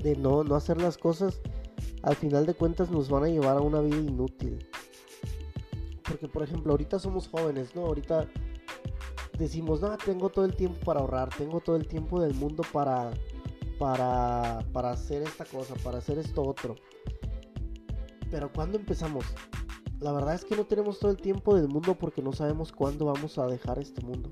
de 0.02 0.14
no, 0.16 0.44
no 0.44 0.54
hacer 0.54 0.80
las 0.80 0.98
cosas 0.98 1.40
al 2.02 2.14
final 2.14 2.46
de 2.46 2.54
cuentas 2.54 2.90
nos 2.90 3.08
van 3.08 3.24
a 3.24 3.28
llevar 3.28 3.56
a 3.56 3.60
una 3.60 3.80
vida 3.80 3.96
inútil. 3.96 4.58
Porque 6.04 6.28
por 6.28 6.42
ejemplo, 6.42 6.72
ahorita 6.72 6.98
somos 6.98 7.28
jóvenes, 7.28 7.74
¿no? 7.74 7.86
Ahorita 7.86 8.28
decimos, 9.38 9.80
no, 9.80 9.96
tengo 9.96 10.28
todo 10.28 10.44
el 10.44 10.54
tiempo 10.54 10.78
para 10.84 11.00
ahorrar, 11.00 11.30
tengo 11.30 11.60
todo 11.60 11.76
el 11.76 11.86
tiempo 11.86 12.20
del 12.20 12.34
mundo 12.34 12.62
para, 12.72 13.10
para, 13.78 14.64
para 14.72 14.90
hacer 14.90 15.22
esta 15.22 15.44
cosa, 15.44 15.74
para 15.82 15.98
hacer 15.98 16.18
esto 16.18 16.42
otro. 16.42 16.76
Pero 18.30 18.52
cuando 18.52 18.78
empezamos? 18.78 19.24
La 20.00 20.12
verdad 20.12 20.34
es 20.34 20.44
que 20.44 20.54
no 20.54 20.64
tenemos 20.64 21.00
todo 21.00 21.10
el 21.10 21.16
tiempo 21.16 21.56
del 21.56 21.68
mundo 21.68 21.96
porque 21.98 22.22
no 22.22 22.32
sabemos 22.32 22.70
cuándo 22.72 23.06
vamos 23.06 23.36
a 23.38 23.46
dejar 23.46 23.78
este 23.78 24.00
mundo. 24.02 24.30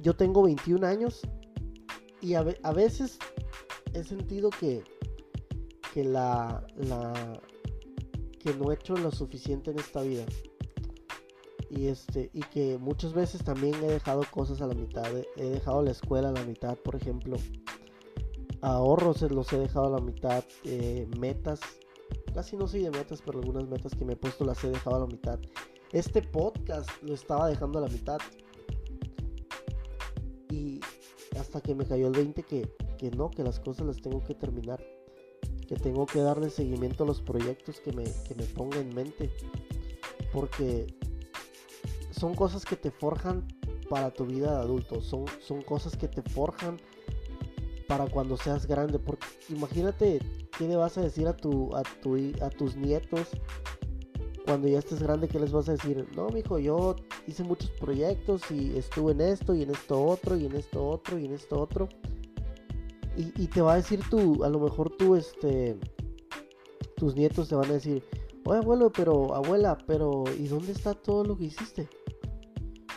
Yo 0.00 0.14
tengo 0.16 0.42
21 0.42 0.86
años 0.86 1.20
y 2.20 2.34
a, 2.34 2.42
veces 2.42 3.18
he 3.92 4.02
sentido 4.02 4.50
que, 4.50 4.82
que 5.94 6.04
la, 6.04 6.66
que 8.40 8.54
no 8.54 8.70
he 8.70 8.74
hecho 8.74 8.96
lo 8.96 9.12
suficiente 9.12 9.70
en 9.70 9.78
esta 9.78 10.02
vida 10.02 10.24
y 11.68 11.86
este 11.86 12.30
y 12.32 12.40
que 12.42 12.78
muchas 12.78 13.12
veces 13.12 13.42
también 13.42 13.74
he 13.82 13.88
dejado 13.88 14.22
cosas 14.30 14.62
a 14.62 14.68
la 14.68 14.74
mitad 14.74 15.04
he 15.36 15.50
dejado 15.50 15.82
la 15.82 15.90
escuela 15.90 16.28
a 16.28 16.32
la 16.32 16.44
mitad 16.44 16.76
por 16.76 16.94
ejemplo 16.94 17.38
ahorros 18.60 19.22
los 19.22 19.52
he 19.52 19.58
dejado 19.58 19.86
a 19.86 19.98
la 19.98 20.00
mitad 20.00 20.44
eh, 20.62 21.08
metas 21.18 21.58
casi 22.36 22.54
no 22.54 22.68
soy 22.68 22.82
de 22.82 22.90
metas 22.90 23.22
pero 23.24 23.38
algunas 23.38 23.66
metas 23.66 23.94
que 23.94 24.04
me 24.04 24.12
he 24.12 24.16
puesto 24.16 24.44
las 24.44 24.62
he 24.62 24.68
dejado 24.68 24.96
a 24.96 25.00
la 25.00 25.06
mitad. 25.06 25.38
Este 25.90 26.20
podcast 26.20 26.90
lo 27.02 27.14
estaba 27.14 27.48
dejando 27.48 27.78
a 27.78 27.82
la 27.82 27.88
mitad. 27.88 28.18
Y 30.50 30.78
hasta 31.40 31.62
que 31.62 31.74
me 31.74 31.86
cayó 31.86 32.08
el 32.08 32.12
20 32.12 32.42
que, 32.42 32.70
que 32.98 33.10
no 33.10 33.30
que 33.30 33.42
las 33.42 33.58
cosas 33.58 33.86
las 33.86 34.02
tengo 34.02 34.22
que 34.22 34.34
terminar. 34.34 34.84
Que 35.66 35.76
tengo 35.76 36.04
que 36.04 36.20
darle 36.20 36.50
seguimiento 36.50 37.04
a 37.04 37.06
los 37.06 37.22
proyectos 37.22 37.80
que 37.80 37.92
me, 37.92 38.04
que 38.04 38.34
me 38.34 38.44
ponga 38.44 38.80
en 38.80 38.94
mente. 38.94 39.30
Porque 40.30 40.94
son 42.10 42.34
cosas 42.34 42.66
que 42.66 42.76
te 42.76 42.90
forjan 42.90 43.48
para 43.88 44.10
tu 44.10 44.26
vida 44.26 44.50
de 44.56 44.58
adulto, 44.58 45.00
son, 45.00 45.24
son 45.40 45.62
cosas 45.62 45.96
que 45.96 46.08
te 46.08 46.20
forjan 46.20 46.78
para 47.88 48.06
cuando 48.08 48.36
seas 48.36 48.66
grande, 48.66 48.98
porque 48.98 49.26
imagínate 49.48 50.20
qué 50.58 50.68
le 50.68 50.76
vas 50.76 50.96
a 50.98 51.02
decir 51.02 51.26
a 51.28 51.36
tu 51.36 51.74
a 51.74 51.82
tu 52.02 52.16
a 52.40 52.50
tus 52.50 52.76
nietos 52.76 53.28
cuando 54.46 54.68
ya 54.68 54.78
estés 54.78 55.02
grande, 55.02 55.26
¿qué 55.26 55.40
les 55.40 55.50
vas 55.50 55.68
a 55.68 55.72
decir? 55.72 56.06
No, 56.14 56.28
mijo, 56.28 56.60
yo 56.60 56.94
hice 57.26 57.42
muchos 57.42 57.68
proyectos 57.72 58.48
y 58.50 58.78
estuve 58.78 59.10
en 59.12 59.20
esto 59.20 59.54
y 59.54 59.62
en 59.62 59.70
esto 59.70 60.00
otro 60.02 60.36
y 60.36 60.46
en 60.46 60.54
esto 60.54 60.88
otro 60.88 61.18
y 61.18 61.24
en 61.26 61.34
esto 61.34 61.60
otro. 61.60 61.88
Y, 63.16 63.46
te 63.46 63.62
va 63.62 63.72
a 63.72 63.76
decir 63.76 64.00
tú, 64.10 64.44
a 64.44 64.50
lo 64.50 64.60
mejor 64.60 64.90
tú, 64.90 65.16
este, 65.16 65.78
tus 66.96 67.16
nietos 67.16 67.48
te 67.48 67.54
van 67.54 67.70
a 67.70 67.74
decir, 67.74 68.04
oye 68.44 68.58
abuelo, 68.58 68.92
pero 68.92 69.34
abuela, 69.34 69.78
pero 69.86 70.24
¿y 70.38 70.46
dónde 70.48 70.72
está 70.72 70.92
todo 70.92 71.24
lo 71.24 71.36
que 71.36 71.46
hiciste? 71.46 71.88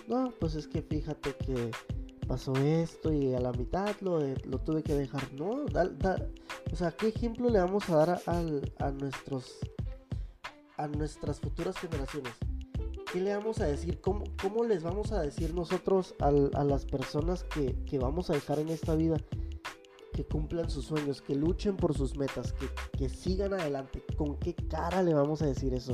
No, 0.10 0.34
pues 0.40 0.56
es 0.56 0.68
que 0.68 0.82
fíjate 0.82 1.34
que 1.36 1.72
pasó 2.30 2.54
esto 2.58 3.12
y 3.12 3.34
a 3.34 3.40
la 3.40 3.52
mitad 3.52 3.96
lo, 4.02 4.20
lo 4.20 4.60
tuve 4.60 4.84
que 4.84 4.94
dejar. 4.94 5.34
No, 5.34 5.66
o 6.72 6.76
sea, 6.76 6.92
¿qué 6.92 7.08
ejemplo 7.08 7.50
le 7.50 7.60
vamos 7.60 7.90
a 7.90 7.96
dar 7.96 8.22
a, 8.28 8.92
nuestros 8.92 9.58
a 10.78 10.88
nuestras 10.88 11.40
futuras 11.40 11.76
generaciones? 11.78 12.34
¿Qué 13.12 13.20
le 13.20 13.36
vamos 13.36 13.60
a 13.62 13.66
decir? 13.66 14.00
¿Cómo, 14.00 14.26
cómo 14.40 14.64
les 14.64 14.84
vamos 14.84 15.12
a 15.12 15.22
decir 15.22 15.56
nosotros 15.56 16.14
a, 16.20 16.30
las 16.32 16.86
personas 16.86 17.44
que, 17.46 17.84
que, 17.86 17.98
vamos 17.98 18.30
a 18.30 18.34
dejar 18.34 18.60
en 18.60 18.70
esta 18.70 18.94
vida? 18.94 19.18
Que 20.14 20.24
cumplan 20.24 20.70
sus 20.70 20.86
sueños, 20.86 21.24
que 21.24 21.34
luchen 21.34 21.78
por 21.78 21.98
sus 21.98 22.16
metas, 22.16 22.54
que, 22.54 22.70
que 22.96 23.10
sigan 23.10 23.56
adelante. 23.56 24.04
¿Con 24.16 24.38
qué 24.38 24.54
cara 24.54 25.02
le 25.02 25.16
vamos 25.16 25.42
a 25.42 25.48
decir 25.48 25.74
eso 25.74 25.94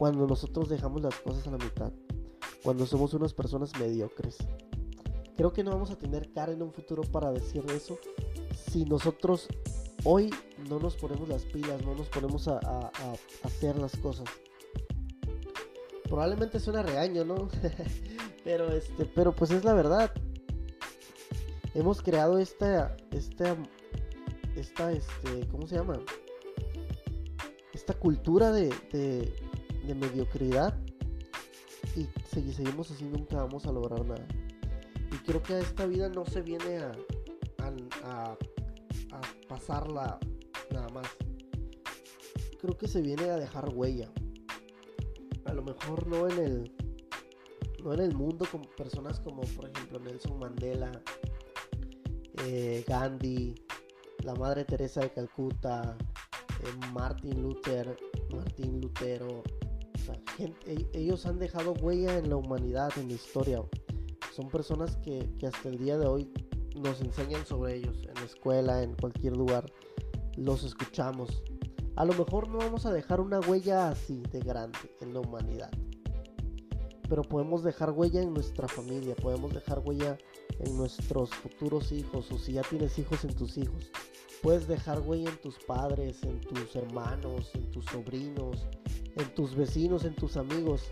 cuando 0.00 0.26
nosotros 0.26 0.68
dejamos 0.68 1.02
las 1.02 1.14
cosas 1.20 1.46
a 1.46 1.52
la 1.52 1.58
mitad? 1.58 1.92
cuando 2.66 2.84
somos 2.84 3.14
unas 3.14 3.32
personas 3.32 3.70
mediocres. 3.78 4.38
Creo 5.36 5.52
que 5.52 5.62
no 5.62 5.70
vamos 5.70 5.90
a 5.90 5.96
tener 5.96 6.32
cara 6.32 6.52
en 6.52 6.62
un 6.62 6.72
futuro 6.72 7.02
para 7.02 7.30
decir 7.30 7.64
eso 7.70 7.98
si 8.70 8.84
nosotros 8.84 9.48
hoy 10.04 10.30
no 10.68 10.78
nos 10.78 10.96
ponemos 10.96 11.28
las 11.28 11.44
pilas, 11.44 11.84
no 11.84 11.94
nos 11.94 12.08
ponemos 12.08 12.48
a, 12.48 12.90
hacer 13.42 13.76
las 13.76 13.96
cosas. 13.96 14.28
Probablemente 16.04 16.60
suena 16.60 16.82
regaño, 16.82 17.24
¿no? 17.24 17.48
pero 18.44 18.72
este, 18.72 19.04
pero 19.04 19.32
pues 19.32 19.50
es 19.50 19.64
la 19.64 19.74
verdad. 19.74 20.10
Hemos 21.74 22.00
creado 22.00 22.38
esta, 22.38 22.96
esta, 23.10 23.56
esta, 24.56 24.92
este, 24.92 25.46
¿cómo 25.50 25.66
se 25.66 25.76
llama? 25.76 26.00
Esta 27.74 27.92
cultura 27.92 28.50
de, 28.52 28.72
de 28.90 29.94
mediocridad 29.94 30.74
y 31.94 32.08
seguimos 32.54 32.90
así 32.90 33.04
nunca 33.04 33.36
vamos 33.36 33.66
a 33.66 33.72
lograr 33.72 34.04
nada. 34.04 34.26
Creo 35.26 35.42
que 35.42 35.54
a 35.54 35.58
esta 35.58 35.86
vida 35.86 36.08
no 36.08 36.24
se 36.24 36.40
viene 36.40 36.78
a, 36.78 36.92
a, 38.04 38.36
pasarla 39.48 40.18
nada 40.70 40.88
más. 40.90 41.08
Creo 42.60 42.76
que 42.78 42.86
se 42.86 43.00
viene 43.00 43.30
a 43.30 43.36
dejar 43.36 43.68
huella. 43.74 44.08
A 45.46 45.52
lo 45.52 45.62
mejor 45.62 46.06
no 46.06 46.28
en 46.28 46.38
el 46.38 46.72
no 47.82 47.92
en 47.92 48.00
el 48.00 48.14
mundo 48.14 48.46
con 48.50 48.62
personas 48.76 49.20
como 49.20 49.42
por 49.42 49.68
ejemplo 49.68 49.98
Nelson 50.00 50.38
Mandela, 50.38 50.90
eh, 52.44 52.84
Gandhi, 52.86 53.54
la 54.24 54.34
Madre 54.34 54.64
Teresa 54.64 55.00
de 55.00 55.10
Calcuta, 55.10 55.96
eh, 56.62 56.86
Martin 56.92 57.42
Luther, 57.42 57.96
Martín 58.32 58.80
Lutero, 58.80 59.42
e, 60.38 60.86
ellos 60.92 61.26
han 61.26 61.38
dejado 61.38 61.72
huella 61.74 62.18
en 62.18 62.30
la 62.30 62.36
humanidad, 62.36 62.90
en 62.96 63.08
la 63.08 63.14
historia. 63.14 63.62
Son 64.36 64.50
personas 64.50 64.98
que, 64.98 65.30
hasta 65.46 65.70
el 65.70 65.78
día 65.78 65.96
de 65.96 66.06
hoy 66.06 66.30
nos 66.74 67.00
enseñan 67.00 67.46
sobre 67.46 67.76
ellos, 67.76 67.96
en 68.06 68.14
la 68.16 68.24
escuela, 68.24 68.82
en 68.82 68.94
cualquier 68.94 69.34
lugar. 69.34 69.64
Los 70.36 70.62
escuchamos. 70.62 71.42
A 71.96 72.04
lo 72.04 72.12
mejor 72.12 72.46
no 72.48 72.58
vamos 72.58 72.84
a 72.84 72.92
dejar 72.92 73.22
una 73.22 73.40
huella 73.40 73.88
así 73.88 74.22
de 74.30 74.40
grande 74.40 74.78
en 75.00 75.14
la 75.14 75.20
humanidad. 75.20 75.70
Pero 77.08 77.22
podemos 77.22 77.64
dejar 77.64 77.92
huella 77.92 78.20
en 78.20 78.34
nuestra 78.34 78.68
familia, 78.68 79.16
podemos 79.16 79.54
dejar 79.54 79.78
huella 79.78 80.18
en 80.58 80.76
nuestros 80.76 81.30
futuros 81.30 81.90
hijos 81.90 82.30
o 82.30 82.36
si 82.36 82.52
ya 82.52 82.62
tienes 82.62 82.98
hijos 82.98 83.24
en 83.24 83.34
tus 83.34 83.56
hijos. 83.56 83.90
Puedes 84.42 84.68
dejar 84.68 85.00
huella 85.00 85.30
en 85.30 85.40
tus 85.40 85.58
padres, 85.60 86.22
en 86.24 86.42
tus 86.42 86.76
hermanos, 86.76 87.52
en 87.54 87.70
tus 87.70 87.86
sobrinos, 87.86 88.66
en 89.16 89.34
tus 89.34 89.56
vecinos, 89.56 90.04
en 90.04 90.14
tus 90.14 90.36
amigos. 90.36 90.82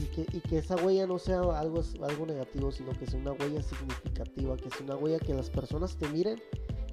Y 0.00 0.40
que, 0.40 0.58
esa 0.58 0.76
huella 0.76 1.06
no 1.06 1.18
sea 1.18 1.40
algo, 1.40 1.82
algo 2.02 2.26
negativo, 2.26 2.72
sino 2.72 2.92
que 2.92 3.06
sea 3.06 3.20
una 3.20 3.32
huella 3.32 3.62
significativa, 3.62 4.56
que 4.56 4.70
sea 4.70 4.84
una 4.84 4.96
huella 4.96 5.18
que 5.18 5.34
las 5.34 5.50
personas 5.50 5.96
te 5.98 6.08
miren 6.08 6.40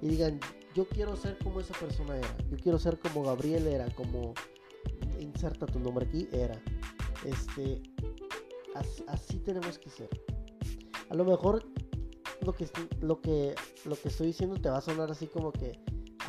y 0.02 0.10
digan, 0.10 0.40
yo 0.76 0.88
quiero 0.90 1.16
ser 1.16 1.38
como 1.40 1.62
esa 1.62 1.74
persona 1.76 2.18
era, 2.18 2.38
yo 2.50 2.58
quiero 2.58 2.78
ser 2.78 3.00
como 3.00 3.24
Gabriel 3.24 3.66
era, 3.68 3.90
como 3.96 4.34
inserta 5.20 5.66
tu 5.66 5.80
nombre 5.80 6.06
aquí, 6.06 6.28
era. 6.34 6.62
Este, 7.24 7.82
así, 9.08 9.40
tenemos 9.40 9.80
que 9.80 9.90
ser. 9.90 10.10
A 11.10 11.16
lo 11.16 11.24
mejor 11.24 11.64
lo 12.42 12.54
que, 12.54 12.70
lo 13.02 13.22
que, 13.22 13.56
lo 13.86 13.96
que 13.96 14.10
estoy 14.10 14.28
diciendo 14.28 14.58
te 14.58 14.70
va 14.70 14.80
a 14.80 14.82
sonar 14.82 15.10
así 15.10 15.28
como 15.28 15.54
que, 15.54 15.80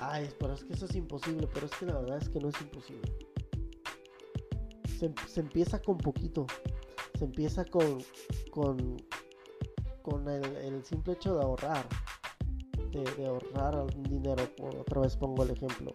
ay, 0.01 0.29
pero 0.39 0.55
es 0.55 0.63
que 0.63 0.75
eso 0.75 0.87
es 0.87 0.95
imposible, 0.95 1.49
pero 1.53 1.67
es 1.67 1.73
que 1.73 1.87
la 1.87 1.99
verdad 1.99 2.19
es 2.19 2.29
que 2.29 2.39
no 2.39 2.49
es 2.49 2.61
imposible 2.61 3.28
se, 4.99 5.41
empieza 5.41 5.81
con 5.81 5.99
poquito. 5.99 6.47
Se 7.19 7.25
empieza 7.25 7.65
con, 7.65 7.99
con, 8.51 8.97
con 10.03 10.29
el, 10.29 10.85
simple 10.85 11.15
hecho 11.15 11.37
de 11.37 11.43
ahorrar. 11.43 11.87
De, 12.91 13.27
ahorrar 13.27 13.87
dinero. 14.09 14.45
Otra 14.81 15.03
vez 15.03 15.17
pongo 15.17 15.45
el 15.45 15.51
ejemplo. 15.51 15.93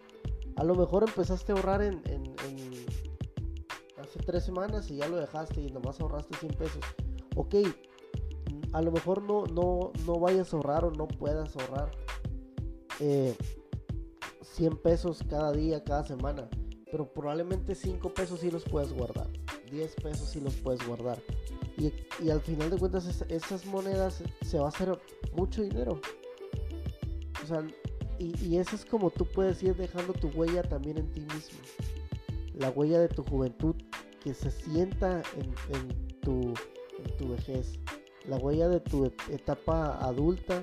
A 0.56 0.64
lo 0.64 0.74
mejor 0.74 1.04
empezaste 1.06 1.52
a 1.52 1.56
ahorrar 1.56 1.82
en, 1.82 2.02
hace 4.00 4.18
tres 4.20 4.44
semanas 4.44 4.90
y 4.90 4.96
ya 4.96 5.08
lo 5.08 5.16
dejaste 5.16 5.60
y 5.60 5.70
nomás 5.70 6.00
ahorraste 6.00 6.36
100 6.36 6.54
pesos. 6.54 6.84
Ok, 7.36 7.56
a 8.72 8.80
lo 8.80 8.92
mejor 8.92 9.22
no, 9.22 9.44
no, 9.46 9.92
no 10.06 10.20
vayas 10.20 10.52
a 10.52 10.56
ahorrar 10.56 10.84
o 10.84 10.90
no 10.92 11.08
puedas 11.08 11.56
ahorrar 11.56 11.90
100 12.98 13.00
eh, 13.00 14.76
pesos 14.82 15.24
cada 15.28 15.50
día, 15.52 15.82
cada 15.82 16.04
semana 16.04 16.48
pero 16.94 17.12
probablemente 17.12 17.74
5 17.74 18.14
pesos 18.14 18.38
sí 18.38 18.52
los 18.52 18.62
puedes 18.62 18.92
guardar, 18.92 19.26
10 19.68 19.96
pesos 19.96 20.28
sí 20.28 20.40
los 20.40 20.54
puedes 20.54 20.86
guardar. 20.86 21.20
Y, 21.76 22.30
al 22.30 22.40
final 22.40 22.70
de 22.70 22.78
cuentas 22.78 23.24
esas 23.28 23.66
monedas 23.66 24.22
se 24.42 24.60
va 24.60 24.66
a 24.66 24.68
hacer 24.68 24.96
mucho 25.32 25.62
dinero. 25.62 26.00
O 27.42 27.46
sea, 27.48 27.66
y, 28.20 28.58
eso 28.58 28.76
es 28.76 28.84
como 28.84 29.10
tú 29.10 29.26
puedes 29.26 29.60
ir 29.64 29.74
dejando 29.74 30.12
tu 30.12 30.28
huella 30.28 30.62
también 30.62 30.98
en 30.98 31.10
ti 31.10 31.22
mismo. 31.22 31.58
La 32.60 32.70
huella 32.70 33.00
de 33.00 33.08
tu 33.08 33.24
juventud 33.24 33.74
que 34.22 34.32
se 34.32 34.52
sienta 34.52 35.20
en, 35.36 36.20
tu, 36.20 36.54
en 37.04 37.16
tu 37.16 37.28
vejez. 37.30 37.72
La 38.28 38.36
huella 38.36 38.68
de 38.68 38.78
tu 38.78 39.06
etapa 39.32 39.98
adulta 39.98 40.62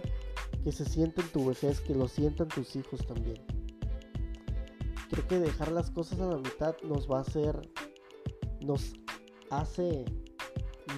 que 0.63 0.71
se 0.71 0.85
sienta 0.85 1.21
en 1.23 1.27
tu 1.27 1.47
vejez, 1.47 1.81
que 1.81 1.93
lo 1.93 2.07
sientan 2.07 2.47
tus 2.47 2.77
hijos 2.77 3.05
también 3.05 3.60
creo 5.11 5.27
que 5.27 5.39
dejar 5.39 5.73
las 5.73 5.91
cosas 5.91 6.21
a 6.21 6.25
la 6.25 6.37
mitad 6.37 6.73
nos 6.83 7.11
va 7.11 7.17
a 7.17 7.21
hacer, 7.21 7.61
nos 8.61 8.93
hace 9.49 10.05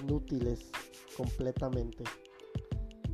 inútiles 0.02 0.70
completamente. 1.16 2.04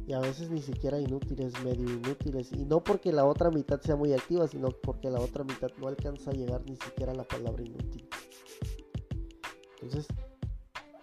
Y 0.07 0.13
a 0.13 0.21
veces 0.21 0.51
ni 0.51 0.61
siquiera 0.61 1.01
inútiles, 1.01 1.55
medio 1.65 1.89
inútiles. 1.89 2.53
Y 2.53 2.65
no 2.67 2.85
porque 2.85 3.13
la 3.13 3.25
otra 3.25 3.51
mitad 3.51 3.81
sea 3.81 3.97
muy 3.97 4.13
activa, 4.13 4.47
sino 4.47 4.69
porque 4.71 5.09
la 5.09 5.21
otra 5.21 5.45
mitad 5.45 5.71
no 5.79 5.89
alcanza 5.89 6.33
a 6.33 6.35
llegar 6.35 6.63
ni 6.67 6.77
siquiera 6.77 7.13
a 7.13 7.15
la 7.15 7.25
palabra 7.25 7.63
inútil. 7.65 8.09
Entonces, 9.81 10.07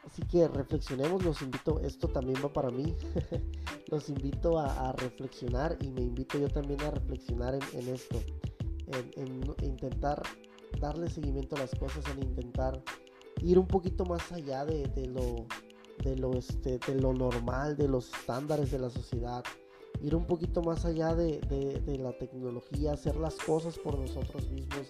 así 0.06 0.22
que 0.24 0.48
reflexionemos, 0.48 1.24
los 1.24 1.42
invito, 1.42 1.80
esto 1.80 2.08
también 2.10 2.40
va 2.44 2.54
para 2.54 2.70
mí, 2.70 2.96
los 3.90 4.10
invito 4.10 4.60
a, 4.60 4.92
reflexionar 4.92 5.78
y 5.82 5.90
me 5.90 6.02
invito 6.02 6.38
yo 6.38 6.50
también 6.50 6.82
a 6.82 6.92
reflexionar 6.92 7.58
en, 7.74 7.88
esto, 7.88 8.22
en, 8.92 9.44
intentar 9.64 10.22
darle 10.80 11.10
seguimiento 11.10 11.56
a 11.56 11.60
las 11.60 11.76
cosas, 11.76 12.04
en 12.14 12.24
intentar 12.24 12.82
ir 13.42 13.60
un 13.60 13.68
poquito 13.68 14.06
más 14.06 14.32
allá 14.32 14.66
de, 14.66 15.08
lo 15.08 15.46
de 16.04 16.16
lo 16.16 16.34
este 16.34 16.80
de 16.80 16.96
lo 16.96 17.14
normal 17.14 17.76
de 17.78 17.88
los 17.88 18.14
estándares 18.14 18.72
de 18.72 18.80
la 18.80 18.90
sociedad 18.90 19.44
ir 20.02 20.16
un 20.16 20.26
poquito 20.26 20.62
más 20.62 20.86
allá 20.86 21.16
de, 21.16 21.40
de, 21.40 21.98
la 21.98 22.16
tecnología 22.18 22.94
hacer 22.94 23.16
las 23.16 23.36
cosas 23.36 23.78
por 23.80 23.98
nosotros 23.98 24.50
mismos 24.50 24.88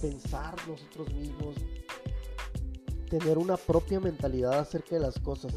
pensar 0.00 0.54
nosotros 0.68 1.12
mismos 1.14 1.56
tener 3.18 3.36
una 3.36 3.58
propia 3.58 4.00
mentalidad 4.00 4.58
acerca 4.58 4.94
de 4.94 5.02
las 5.02 5.18
cosas. 5.18 5.52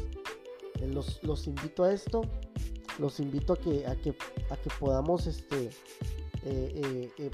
Eh, 0.80 0.88
los, 0.88 1.22
los 1.22 1.46
invito 1.46 1.84
a 1.84 1.92
esto, 1.94 2.20
los 2.98 3.18
invito 3.18 3.54
a 3.54 3.56
que, 3.56 3.86
a 3.86 3.96
que, 3.96 4.14
a 4.50 4.56
que 4.58 4.68
podamos 4.78 5.26
este, 5.26 5.70
eh, 6.44 7.10
eh, 7.18 7.30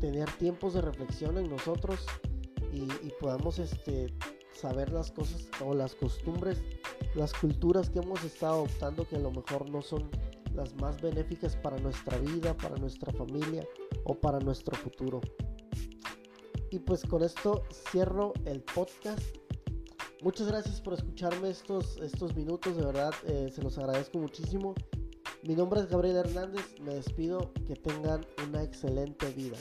tener 0.00 0.30
tiempos 0.32 0.74
de 0.74 0.80
reflexión 0.80 1.38
en 1.38 1.50
nosotros 1.50 2.06
y, 2.72 2.86
podamos 3.20 3.58
este, 3.58 4.12
saber 4.52 4.92
las 4.92 5.10
cosas 5.10 5.48
o 5.64 5.74
las 5.74 5.94
costumbres, 5.94 6.62
las 7.14 7.32
culturas 7.32 7.90
que 7.90 7.98
hemos 7.98 8.22
estado 8.24 8.54
adoptando 8.54 9.06
que 9.08 9.16
a 9.16 9.20
lo 9.20 9.30
mejor 9.30 9.68
no 9.70 9.82
son 9.82 10.10
las 10.54 10.74
más 10.76 11.00
benéficas 11.00 11.56
para 11.56 11.78
nuestra 11.78 12.18
vida, 12.18 12.56
para 12.56 12.76
nuestra 12.76 13.12
familia 13.12 13.66
o 14.04 14.14
para 14.14 14.38
nuestro 14.38 14.76
futuro. 14.76 15.20
Y 16.70 16.78
pues 16.80 17.04
con 17.04 17.22
esto 17.22 17.62
cierro 17.90 18.32
el 18.44 18.62
podcast. 18.62 19.22
Muchas 20.22 20.48
gracias 20.48 20.80
por 20.80 20.94
escucharme 20.94 21.50
estos, 21.50 21.96
estos 21.98 22.34
minutos, 22.34 22.76
de 22.76 22.84
verdad 22.84 23.14
eh, 23.26 23.50
se 23.52 23.62
los 23.62 23.78
agradezco 23.78 24.18
muchísimo. 24.18 24.74
Mi 25.44 25.54
nombre 25.54 25.80
es 25.80 25.88
Gabriel 25.88 26.16
Hernández, 26.16 26.64
me 26.80 26.94
despido, 26.94 27.52
que 27.66 27.76
tengan 27.76 28.26
una 28.48 28.62
excelente 28.62 29.30
vida. 29.30 29.56